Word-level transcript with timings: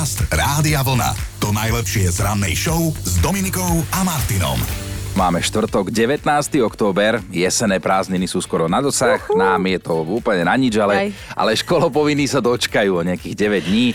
Podcast 0.00 0.32
Rádia 0.32 0.80
Vlna. 0.80 1.12
To 1.44 1.52
najlepšie 1.52 2.08
z 2.08 2.24
rannej 2.24 2.56
show 2.56 2.88
s 3.04 3.20
Dominikou 3.20 3.84
a 3.92 4.00
Martinom. 4.00 4.56
Máme 5.12 5.44
štvrtok, 5.44 5.92
19. 5.92 6.24
október, 6.64 7.20
jesené 7.28 7.84
prázdniny 7.84 8.24
sú 8.24 8.40
skoro 8.40 8.64
na 8.64 8.80
dosah, 8.80 9.20
Uhu. 9.28 9.36
nám 9.36 9.60
je 9.68 9.76
to 9.76 10.00
úplne 10.00 10.48
na 10.48 10.56
nič, 10.56 10.80
ale, 10.80 11.12
ale 11.36 11.52
školopovinní 11.52 12.24
sa 12.24 12.40
dočkajú 12.40 12.96
o 12.96 13.04
nejakých 13.04 13.60
9 13.60 13.68
dní, 13.68 13.86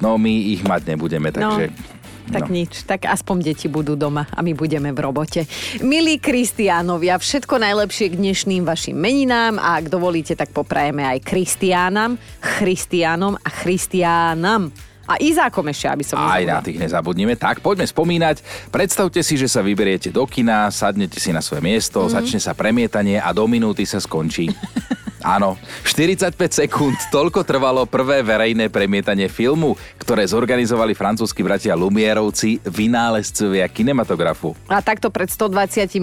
no 0.00 0.16
my 0.16 0.32
ich 0.56 0.64
mať 0.64 0.96
nebudeme, 0.96 1.28
no. 1.28 1.36
takže... 1.36 1.68
No. 1.68 2.00
Tak 2.40 2.46
no. 2.48 2.56
nič, 2.56 2.72
tak 2.88 3.04
aspoň 3.04 3.52
deti 3.52 3.68
budú 3.68 4.00
doma 4.00 4.32
a 4.32 4.40
my 4.40 4.56
budeme 4.56 4.96
v 4.96 5.02
robote. 5.02 5.44
Milí 5.84 6.16
Kristiánovia, 6.16 7.20
všetko 7.20 7.60
najlepšie 7.60 8.06
k 8.08 8.16
dnešným 8.16 8.64
vašim 8.64 8.96
meninám 8.96 9.60
a 9.60 9.76
ak 9.76 9.92
dovolíte, 9.92 10.32
tak 10.32 10.56
poprajeme 10.56 11.04
aj 11.04 11.20
Kristiánam, 11.20 12.16
Christianom 12.40 13.36
a 13.36 13.48
Christiánam. 13.52 14.89
A 15.10 15.18
Izákom 15.18 15.66
ešte, 15.66 15.90
aby 15.90 16.06
som 16.06 16.14
Aj 16.22 16.38
na 16.46 16.62
tých 16.62 16.78
nezabudnime. 16.78 17.34
Tak, 17.34 17.58
poďme 17.58 17.82
spomínať. 17.82 18.70
Predstavte 18.70 19.26
si, 19.26 19.34
že 19.34 19.50
sa 19.50 19.58
vyberiete 19.58 20.14
do 20.14 20.22
kina, 20.22 20.70
sadnete 20.70 21.18
si 21.18 21.34
na 21.34 21.42
svoje 21.42 21.66
miesto, 21.66 22.06
mm-hmm. 22.06 22.14
začne 22.14 22.38
sa 22.38 22.54
premietanie 22.54 23.18
a 23.18 23.34
do 23.34 23.42
minúty 23.50 23.82
sa 23.82 23.98
skončí. 23.98 24.54
Áno, 25.20 25.60
45 25.84 26.32
sekúnd, 26.64 26.96
toľko 27.12 27.44
trvalo 27.44 27.84
prvé 27.84 28.24
verejné 28.24 28.72
premietanie 28.72 29.28
filmu, 29.28 29.76
ktoré 30.00 30.24
zorganizovali 30.24 30.96
francúzski 30.96 31.44
bratia 31.44 31.76
Lumierovci, 31.76 32.64
vynálezcovia 32.64 33.68
kinematografu. 33.68 34.56
A 34.72 34.80
takto 34.80 35.12
pred 35.12 35.28
128 35.28 36.00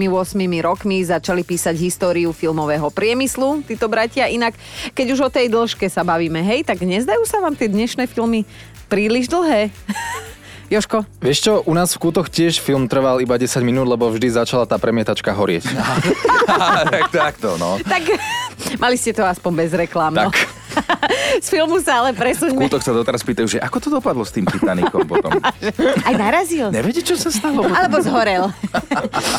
rokmi 0.62 1.02
začali 1.02 1.42
písať 1.42 1.74
históriu 1.74 2.30
filmového 2.30 2.86
priemyslu, 2.94 3.66
títo 3.66 3.90
bratia. 3.90 4.30
Inak, 4.30 4.54
keď 4.94 5.06
už 5.18 5.20
o 5.26 5.30
tej 5.30 5.50
dĺžke 5.50 5.90
sa 5.90 6.06
bavíme, 6.06 6.38
hej, 6.38 6.62
tak 6.62 6.78
nezdajú 6.78 7.26
sa 7.26 7.42
vám 7.42 7.58
tie 7.58 7.66
dnešné 7.66 8.06
filmy 8.06 8.46
príliš 8.86 9.26
dlhé. 9.26 9.68
Joško? 10.68 11.08
Vieš 11.24 11.38
čo, 11.40 11.52
u 11.64 11.72
nás 11.72 11.96
v 11.96 12.00
Kútoch 12.04 12.28
tiež 12.28 12.60
film 12.60 12.92
trval 12.92 13.24
iba 13.24 13.40
10 13.40 13.64
minút, 13.64 13.88
lebo 13.88 14.12
vždy 14.12 14.36
začala 14.36 14.68
tá 14.68 14.76
premietačka 14.76 15.32
horieť. 15.32 15.64
tak 16.92 17.08
takto, 17.08 17.56
no. 17.56 17.80
Tak 17.80 18.04
mali 18.82 18.96
ste 18.98 19.14
to 19.14 19.24
aspoň 19.24 19.52
bez 19.54 19.70
reklám, 19.74 20.12
no. 20.14 20.28
tak. 20.28 20.36
no. 20.36 20.58
Z 21.44 21.48
filmu 21.50 21.78
sa 21.82 22.02
ale 22.04 22.14
presuňme. 22.14 22.68
V 22.68 22.80
sa 22.80 22.92
doteraz 22.94 23.22
pýtajú, 23.24 23.46
že 23.46 23.58
ako 23.60 23.78
to 23.78 23.88
dopadlo 23.90 24.22
s 24.22 24.32
tým 24.34 24.46
Titanicom 24.46 25.04
potom? 25.04 25.32
Aj 26.08 26.14
narazil. 26.14 26.70
Neviete, 26.70 27.02
čo 27.02 27.16
sa 27.18 27.30
stalo? 27.32 27.66
Alebo 27.66 28.00
zhorel. 28.02 28.50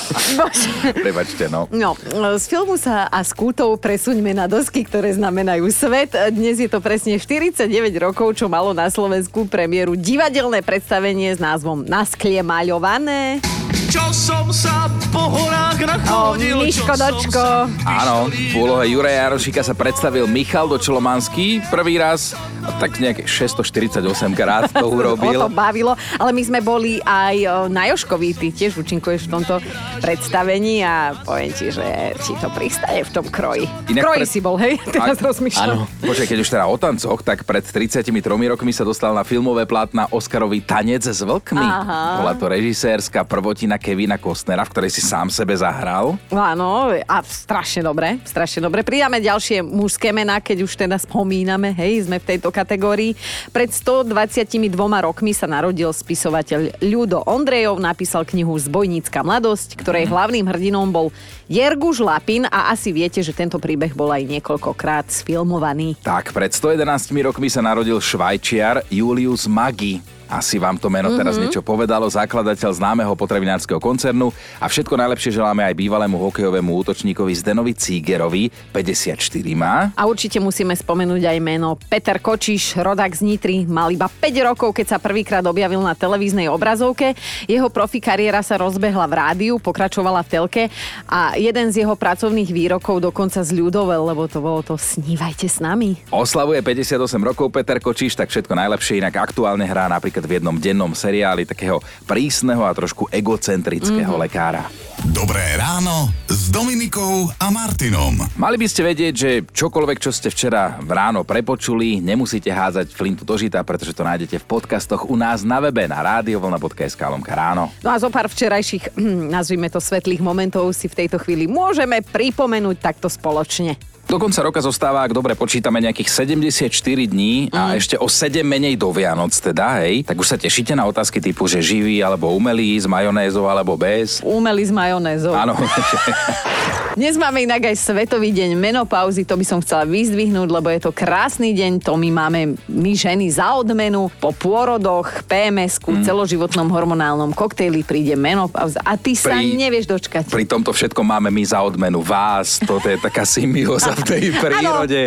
Prepačte, 1.06 1.48
no. 1.48 1.68
No, 1.72 1.96
z 2.38 2.46
filmu 2.48 2.76
sa 2.76 3.08
a 3.08 3.20
z 3.24 3.32
kútov 3.36 3.80
presuňme 3.80 4.36
na 4.36 4.46
dosky, 4.50 4.84
ktoré 4.86 5.14
znamenajú 5.16 5.68
svet. 5.72 6.14
Dnes 6.34 6.60
je 6.60 6.70
to 6.70 6.80
presne 6.84 7.18
49 7.18 7.70
rokov, 8.00 8.38
čo 8.38 8.52
malo 8.52 8.76
na 8.76 8.88
Slovensku 8.92 9.48
premiéru 9.48 9.96
divadelné 9.96 10.62
predstavenie 10.64 11.34
s 11.36 11.40
názvom 11.40 11.86
Nasklie 11.86 12.42
maľované 12.42 13.42
čo 13.90 14.06
som 14.14 14.46
sa 14.54 14.86
po 15.10 15.34
horách 15.34 15.82
nachodil. 15.82 16.62
Miško 16.62 16.94
Dočko. 16.94 17.46
Áno, 17.90 18.30
v 18.30 18.54
úlohe 18.54 18.86
Juraja 18.86 19.34
Jarošika 19.34 19.66
sa 19.66 19.74
predstavil 19.74 20.30
Michal 20.30 20.70
Dočolomanský 20.70 21.66
prvý 21.74 21.98
raz 21.98 22.38
a 22.70 22.78
tak 22.78 23.02
nejaké 23.02 23.26
648 23.26 24.06
krát 24.38 24.70
to 24.70 24.86
urobil. 25.02 25.50
to 25.50 25.50
bavilo, 25.50 25.98
ale 26.22 26.30
my 26.30 26.44
sme 26.46 26.60
boli 26.62 27.02
aj 27.02 27.66
na 27.74 27.90
Joškovi, 27.90 28.38
ty 28.38 28.54
tiež 28.54 28.78
účinkuješ 28.78 29.26
v 29.26 29.30
tomto 29.42 29.58
predstavení 29.98 30.86
a 30.86 31.18
poviem 31.26 31.50
ti, 31.50 31.74
že 31.74 32.14
či 32.22 32.38
to 32.38 32.54
pristane 32.54 33.02
v 33.02 33.10
tom 33.10 33.26
kroji. 33.26 33.66
Inak 33.90 34.06
kroji 34.06 34.22
pred... 34.22 34.30
si 34.30 34.40
bol, 34.40 34.56
hej? 34.62 34.78
Teraz 34.96 35.18
a... 35.18 35.24
rozmýšľam. 35.26 35.66
Áno. 35.66 35.90
Počkaj, 36.06 36.28
keď 36.30 36.40
už 36.46 36.50
teda 36.54 36.66
o 36.70 36.78
tancoch, 36.78 37.20
tak 37.26 37.42
pred 37.50 37.66
33 37.66 38.14
rokmi 38.22 38.70
sa 38.70 38.86
dostal 38.86 39.18
na 39.18 39.26
filmové 39.26 39.66
plátna 39.66 40.06
Oscarový 40.14 40.62
tanec 40.62 41.02
s 41.10 41.26
vlkmi. 41.26 41.66
Aha. 41.66 42.22
Bola 42.22 42.34
to 42.38 42.46
režisérska 42.46 43.26
prvotina 43.26 43.82
Kevina 43.82 44.22
Costnera, 44.22 44.62
v 44.62 44.72
ktorej 44.78 44.92
si 44.94 45.02
sám 45.02 45.34
sebe 45.34 45.58
zahral. 45.58 46.22
Áno, 46.30 46.94
a 46.94 47.18
strašne 47.26 47.82
dobre, 47.82 48.22
strašne 48.28 48.62
dobre. 48.62 48.86
Pridáme 48.86 49.18
ďalšie 49.18 49.66
mužské 49.66 50.14
mená, 50.14 50.38
keď 50.38 50.68
už 50.68 50.78
teda 50.78 51.00
spomíname, 51.00 51.74
hej, 51.74 52.06
sme 52.06 52.22
v 52.22 52.36
tejto 52.36 52.54
kategórii. 52.60 53.16
Pred 53.56 53.72
122 53.72 54.68
rokmi 54.76 55.32
sa 55.32 55.48
narodil 55.48 55.96
spisovateľ 55.96 56.84
Ľudo 56.84 57.24
Ondrejov, 57.24 57.80
napísal 57.80 58.28
knihu 58.28 58.60
Zbojnícka 58.60 59.24
mladosť, 59.24 59.80
ktorej 59.80 60.12
hlavným 60.12 60.44
hrdinom 60.52 60.92
bol 60.92 61.16
Jerguš 61.48 62.04
Lapin 62.04 62.44
a 62.52 62.76
asi 62.76 62.92
viete, 62.92 63.24
že 63.24 63.32
tento 63.32 63.56
príbeh 63.64 63.96
bol 63.96 64.12
aj 64.12 64.28
niekoľkokrát 64.28 65.08
sfilmovaný. 65.08 65.96
Tak, 66.04 66.36
pred 66.36 66.52
111 66.52 67.16
rokmi 67.24 67.48
sa 67.48 67.64
narodil 67.64 67.96
švajčiar 67.98 68.84
Julius 68.92 69.48
Magi. 69.48 70.19
Asi 70.30 70.62
vám 70.62 70.78
to 70.78 70.94
meno 70.94 71.10
teraz 71.18 71.36
mm-hmm. 71.36 71.50
niečo 71.50 71.62
povedalo, 71.66 72.06
zakladateľ 72.06 72.70
známeho 72.78 73.18
potravinárskeho 73.18 73.82
koncernu 73.82 74.30
a 74.62 74.70
všetko 74.70 74.94
najlepšie 74.94 75.42
želáme 75.42 75.66
aj 75.66 75.74
bývalému 75.74 76.22
hokejovému 76.30 76.70
útočníkovi 76.86 77.34
Zdenovi 77.34 77.74
Cígerovi, 77.74 78.54
54 78.70 79.18
má. 79.58 79.90
A 79.98 80.06
určite 80.06 80.38
musíme 80.38 80.78
spomenúť 80.78 81.26
aj 81.26 81.38
meno 81.42 81.74
Peter 81.90 82.22
Kočiš, 82.22 82.78
rodák 82.78 83.10
z 83.10 83.26
Nitry, 83.26 83.58
mal 83.66 83.90
iba 83.90 84.06
5 84.06 84.48
rokov, 84.54 84.78
keď 84.78 84.86
sa 84.94 84.98
prvýkrát 85.02 85.42
objavil 85.50 85.82
na 85.82 85.98
televíznej 85.98 86.46
obrazovke. 86.46 87.18
Jeho 87.50 87.74
profi 87.74 87.98
kariéra 87.98 88.46
sa 88.46 88.62
rozbehla 88.62 89.10
v 89.10 89.18
rádiu, 89.18 89.54
pokračovala 89.58 90.22
v 90.22 90.30
telke 90.30 90.64
a 91.10 91.34
jeden 91.42 91.74
z 91.74 91.82
jeho 91.82 91.98
pracovných 91.98 92.54
výrokov 92.54 93.02
dokonca 93.02 93.42
z 93.42 93.50
ľudovel, 93.58 94.14
lebo 94.14 94.30
to 94.30 94.38
bolo 94.46 94.62
to 94.62 94.78
snívajte 94.78 95.50
s 95.50 95.58
nami. 95.58 95.98
Oslavuje 96.14 96.62
58 96.62 97.18
rokov 97.18 97.50
Peter 97.50 97.82
Kočiš, 97.82 98.14
tak 98.14 98.30
všetko 98.30 98.54
najlepšie, 98.54 99.02
inak 99.02 99.26
aktuálne 99.26 99.66
hrá 99.66 99.90
napríklad 99.90 100.19
napríklad 100.20 100.28
v 100.28 100.36
jednom 100.36 100.58
dennom 100.60 100.92
seriáli 100.92 101.48
takého 101.48 101.80
prísneho 102.04 102.68
a 102.68 102.76
trošku 102.76 103.08
egocentrického 103.08 104.12
mm-hmm. 104.12 104.24
lekára. 104.28 104.68
Dobré 105.16 105.56
ráno 105.56 106.12
s 106.28 106.52
Dominikou 106.52 107.32
a 107.40 107.48
Martinom. 107.48 108.20
Mali 108.36 108.60
by 108.60 108.68
ste 108.68 108.84
vedieť, 108.84 109.14
že 109.16 109.32
čokoľvek, 109.48 109.98
čo 110.04 110.12
ste 110.12 110.28
včera 110.28 110.76
v 110.84 110.92
ráno 110.92 111.24
prepočuli, 111.24 112.04
nemusíte 112.04 112.52
hádzať 112.52 112.92
flintu 112.92 113.24
do 113.24 113.40
žita, 113.40 113.64
pretože 113.64 113.96
to 113.96 114.04
nájdete 114.04 114.44
v 114.44 114.46
podcastoch 114.46 115.08
u 115.08 115.16
nás 115.16 115.48
na 115.48 115.64
webe 115.64 115.88
na 115.88 116.04
radiovlna.sk 116.04 117.00
lomka 117.00 117.32
ráno. 117.32 117.72
No 117.80 117.96
a 117.96 117.98
zo 117.98 118.12
pár 118.12 118.28
včerajších, 118.28 119.00
nazvime 119.32 119.72
to 119.72 119.80
svetlých 119.80 120.20
momentov 120.20 120.76
si 120.76 120.92
v 120.92 121.08
tejto 121.08 121.16
chvíli 121.24 121.48
môžeme 121.48 122.04
pripomenúť 122.04 122.76
takto 122.84 123.08
spoločne. 123.08 123.80
Do 124.10 124.18
konca 124.18 124.42
roka 124.42 124.58
zostáva, 124.58 125.06
ak 125.06 125.14
dobre 125.14 125.38
počítame, 125.38 125.78
nejakých 125.86 126.26
74 126.26 126.66
dní 127.14 127.54
a 127.54 127.70
mm. 127.70 127.78
ešte 127.78 127.96
o 128.02 128.10
7 128.10 128.42
menej 128.42 128.74
do 128.74 128.90
Vianoc 128.90 129.30
teda, 129.38 129.86
hej. 129.86 130.02
Tak 130.02 130.18
už 130.18 130.34
sa 130.34 130.38
tešíte 130.42 130.74
na 130.74 130.90
otázky 130.90 131.22
typu, 131.22 131.46
že 131.46 131.62
živý 131.62 132.02
alebo 132.02 132.34
umelý, 132.34 132.74
s 132.74 132.90
majonézou 132.90 133.46
alebo 133.46 133.78
bez? 133.78 134.18
Umelý 134.26 134.66
s 134.66 134.74
majonézou. 134.74 135.38
Áno. 135.38 135.54
Dnes 137.00 137.16
máme 137.16 137.46
inak 137.46 137.70
aj 137.70 137.80
Svetový 137.80 138.34
deň 138.34 138.58
menopauzy, 138.58 139.24
to 139.24 139.38
by 139.38 139.46
som 139.46 139.62
chcela 139.62 139.86
vyzdvihnúť, 139.86 140.50
lebo 140.50 140.68
je 140.74 140.84
to 140.84 140.92
krásny 140.92 141.54
deň, 141.54 141.80
to 141.80 141.94
my 141.94 142.10
máme 142.10 142.58
my 142.66 142.92
ženy 142.98 143.30
za 143.30 143.56
odmenu. 143.56 144.10
Po 144.18 144.34
pôrodoch, 144.34 145.22
PMS-ku, 145.30 145.96
mm. 145.96 146.04
celoživotnom 146.04 146.66
hormonálnom 146.66 147.32
koktejli 147.38 147.86
príde 147.86 148.18
menopauza 148.18 148.82
a 148.82 148.98
ty 148.98 149.14
pri, 149.14 149.22
sa 149.22 149.38
nevieš 149.38 149.86
dočkať. 149.86 150.34
Pri 150.34 150.50
tomto 150.50 150.74
všetkom 150.74 151.06
máme 151.06 151.30
my 151.30 151.44
za 151.46 151.62
odmenu 151.62 152.02
vás, 152.02 152.58
toto 152.58 152.90
je 152.90 152.98
taká 152.98 153.22
symbióza 153.22 153.96
v 154.00 154.04
tej 154.08 154.24
prírode. 154.40 155.02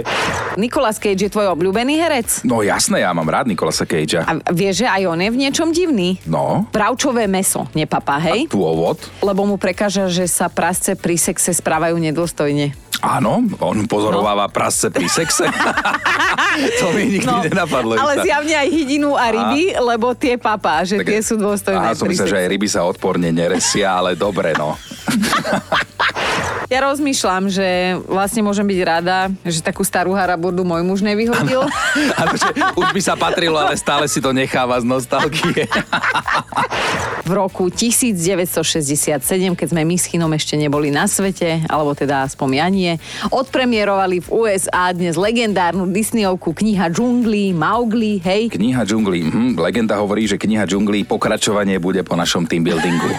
Nicolas 0.60 1.00
Cage 1.00 1.28
je 1.28 1.30
tvoj 1.32 1.56
obľúbený 1.56 1.96
herec? 1.96 2.44
No 2.44 2.60
jasné, 2.60 3.02
ja 3.02 3.10
mám 3.16 3.26
rád 3.26 3.48
Nicolasa 3.48 3.88
Cagea. 3.88 4.28
A 4.28 4.38
vieš, 4.52 4.84
že 4.84 4.86
aj 4.88 5.02
on 5.08 5.18
je 5.20 5.30
v 5.32 5.38
niečom 5.40 5.68
divný? 5.72 6.20
No. 6.28 6.68
Pravčové 6.68 7.24
meso, 7.24 7.66
nepapá, 7.72 8.20
hej? 8.20 8.46
A 8.46 8.52
dôvod? 8.52 9.00
Lebo 9.24 9.48
mu 9.48 9.56
prekáža, 9.56 10.12
že 10.12 10.28
sa 10.28 10.52
prasce 10.52 10.92
pri 10.94 11.16
sexe 11.16 11.56
správajú 11.56 11.96
nedôstojne. 11.96 12.92
Áno, 13.02 13.42
on 13.58 13.82
pozorováva 13.90 14.46
no. 14.46 14.54
prasce 14.54 14.86
pri 14.86 15.10
sexe. 15.10 15.50
to 16.80 16.94
mi 16.94 17.18
nikdy 17.18 17.26
no, 17.26 17.42
nenapadlo. 17.42 17.98
Ale 17.98 18.22
zjavne 18.22 18.54
aj 18.54 18.68
hydinu 18.70 19.18
a 19.18 19.26
ryby, 19.34 19.74
a... 19.74 19.82
lebo 19.82 20.14
tie 20.14 20.38
papá, 20.38 20.86
že 20.86 21.02
tak, 21.02 21.10
tie 21.10 21.18
sú 21.18 21.34
dôstojné. 21.34 21.82
Á, 21.82 21.98
som 21.98 22.06
myslel, 22.06 22.30
že 22.30 22.38
aj 22.38 22.46
ryby 22.46 22.68
sa 22.70 22.86
odporne 22.86 23.34
neresia, 23.34 23.98
ale 23.98 24.14
dobre, 24.14 24.54
no. 24.54 24.78
Ja 26.72 26.80
rozmýšľam, 26.88 27.52
že 27.52 28.00
vlastne 28.08 28.40
môžem 28.40 28.64
byť 28.64 28.80
rada, 28.80 29.28
že 29.44 29.60
takú 29.60 29.84
starú 29.84 30.16
haraburdu 30.16 30.64
môj 30.64 30.80
muž 30.80 31.04
nevyhodil. 31.04 31.68
Ano, 32.16 32.32
že 32.32 32.48
už 32.80 32.96
by 32.96 33.00
sa 33.04 33.12
patrilo, 33.12 33.60
ale 33.60 33.76
stále 33.76 34.08
si 34.08 34.24
to 34.24 34.32
necháva 34.32 34.80
z 34.80 34.88
nostalgie. 34.88 35.68
v 37.22 37.32
roku 37.36 37.68
1967, 37.70 39.20
keď 39.52 39.66
sme 39.68 39.82
my 39.84 39.96
s 40.00 40.08
Chinom 40.08 40.32
ešte 40.32 40.56
neboli 40.56 40.88
na 40.90 41.04
svete, 41.04 41.62
alebo 41.68 41.92
teda 41.94 42.26
aspoň 42.26 42.48
ja 42.56 42.66
nie, 42.72 42.92
odpremierovali 43.30 44.24
v 44.24 44.28
USA 44.32 44.90
dnes 44.90 45.14
legendárnu 45.14 45.86
Disneyovku 45.92 46.56
Kniha 46.56 46.90
džunglí, 46.90 47.54
Maugli, 47.54 48.18
hej? 48.24 48.50
Kniha 48.50 48.82
džunglí, 48.82 49.28
hm, 49.28 49.52
legenda 49.60 50.00
hovorí, 50.02 50.26
že 50.26 50.40
Kniha 50.40 50.66
džunglí 50.66 51.06
pokračovanie 51.06 51.78
bude 51.78 52.02
po 52.02 52.18
našom 52.18 52.48
team 52.48 52.66
buildingu. 52.66 53.12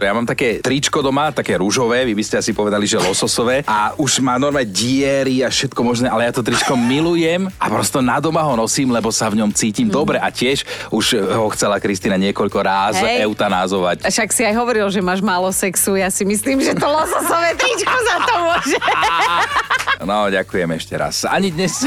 Ja 0.00 0.14
mám 0.14 0.24
také 0.24 0.62
tričko 0.62 1.02
doma, 1.02 1.34
také 1.34 1.58
rúžové, 1.58 2.06
vy 2.06 2.14
by 2.14 2.24
ste 2.24 2.36
asi 2.40 2.52
povedali, 2.54 2.86
že 2.90 2.98
lososové 2.98 3.62
a 3.70 3.94
už 3.94 4.18
má 4.18 4.34
normálne 4.34 4.66
diery 4.66 5.46
a 5.46 5.48
všetko 5.48 5.80
možné, 5.86 6.10
ale 6.10 6.26
ja 6.26 6.32
to 6.34 6.42
tričko 6.42 6.74
milujem 6.74 7.46
a 7.54 7.66
prosto 7.70 8.02
na 8.02 8.18
doma 8.18 8.42
ho 8.42 8.58
nosím, 8.58 8.90
lebo 8.90 9.14
sa 9.14 9.30
v 9.30 9.38
ňom 9.38 9.54
cítim 9.54 9.86
mm. 9.86 9.94
dobre 9.94 10.18
a 10.18 10.26
tiež 10.34 10.66
už 10.90 11.22
ho 11.22 11.46
chcela 11.54 11.78
Kristina 11.78 12.18
niekoľko 12.18 12.58
ráz 12.58 12.98
Hej. 12.98 13.30
eutanázovať. 13.30 14.10
Však 14.10 14.30
si 14.34 14.42
aj 14.42 14.54
hovoril, 14.58 14.90
že 14.90 14.98
máš 14.98 15.22
málo 15.22 15.54
sexu. 15.54 15.94
Ja 15.94 16.10
si 16.10 16.26
myslím, 16.26 16.58
že 16.58 16.74
to 16.74 16.90
lososové 16.90 17.54
tričko 17.54 17.94
za 17.94 18.16
to 18.26 18.34
môže. 18.42 18.78
No, 20.00 20.32
ďakujem 20.32 20.70
ešte 20.80 20.96
raz. 20.96 21.28
Ani 21.28 21.52
dnes, 21.52 21.84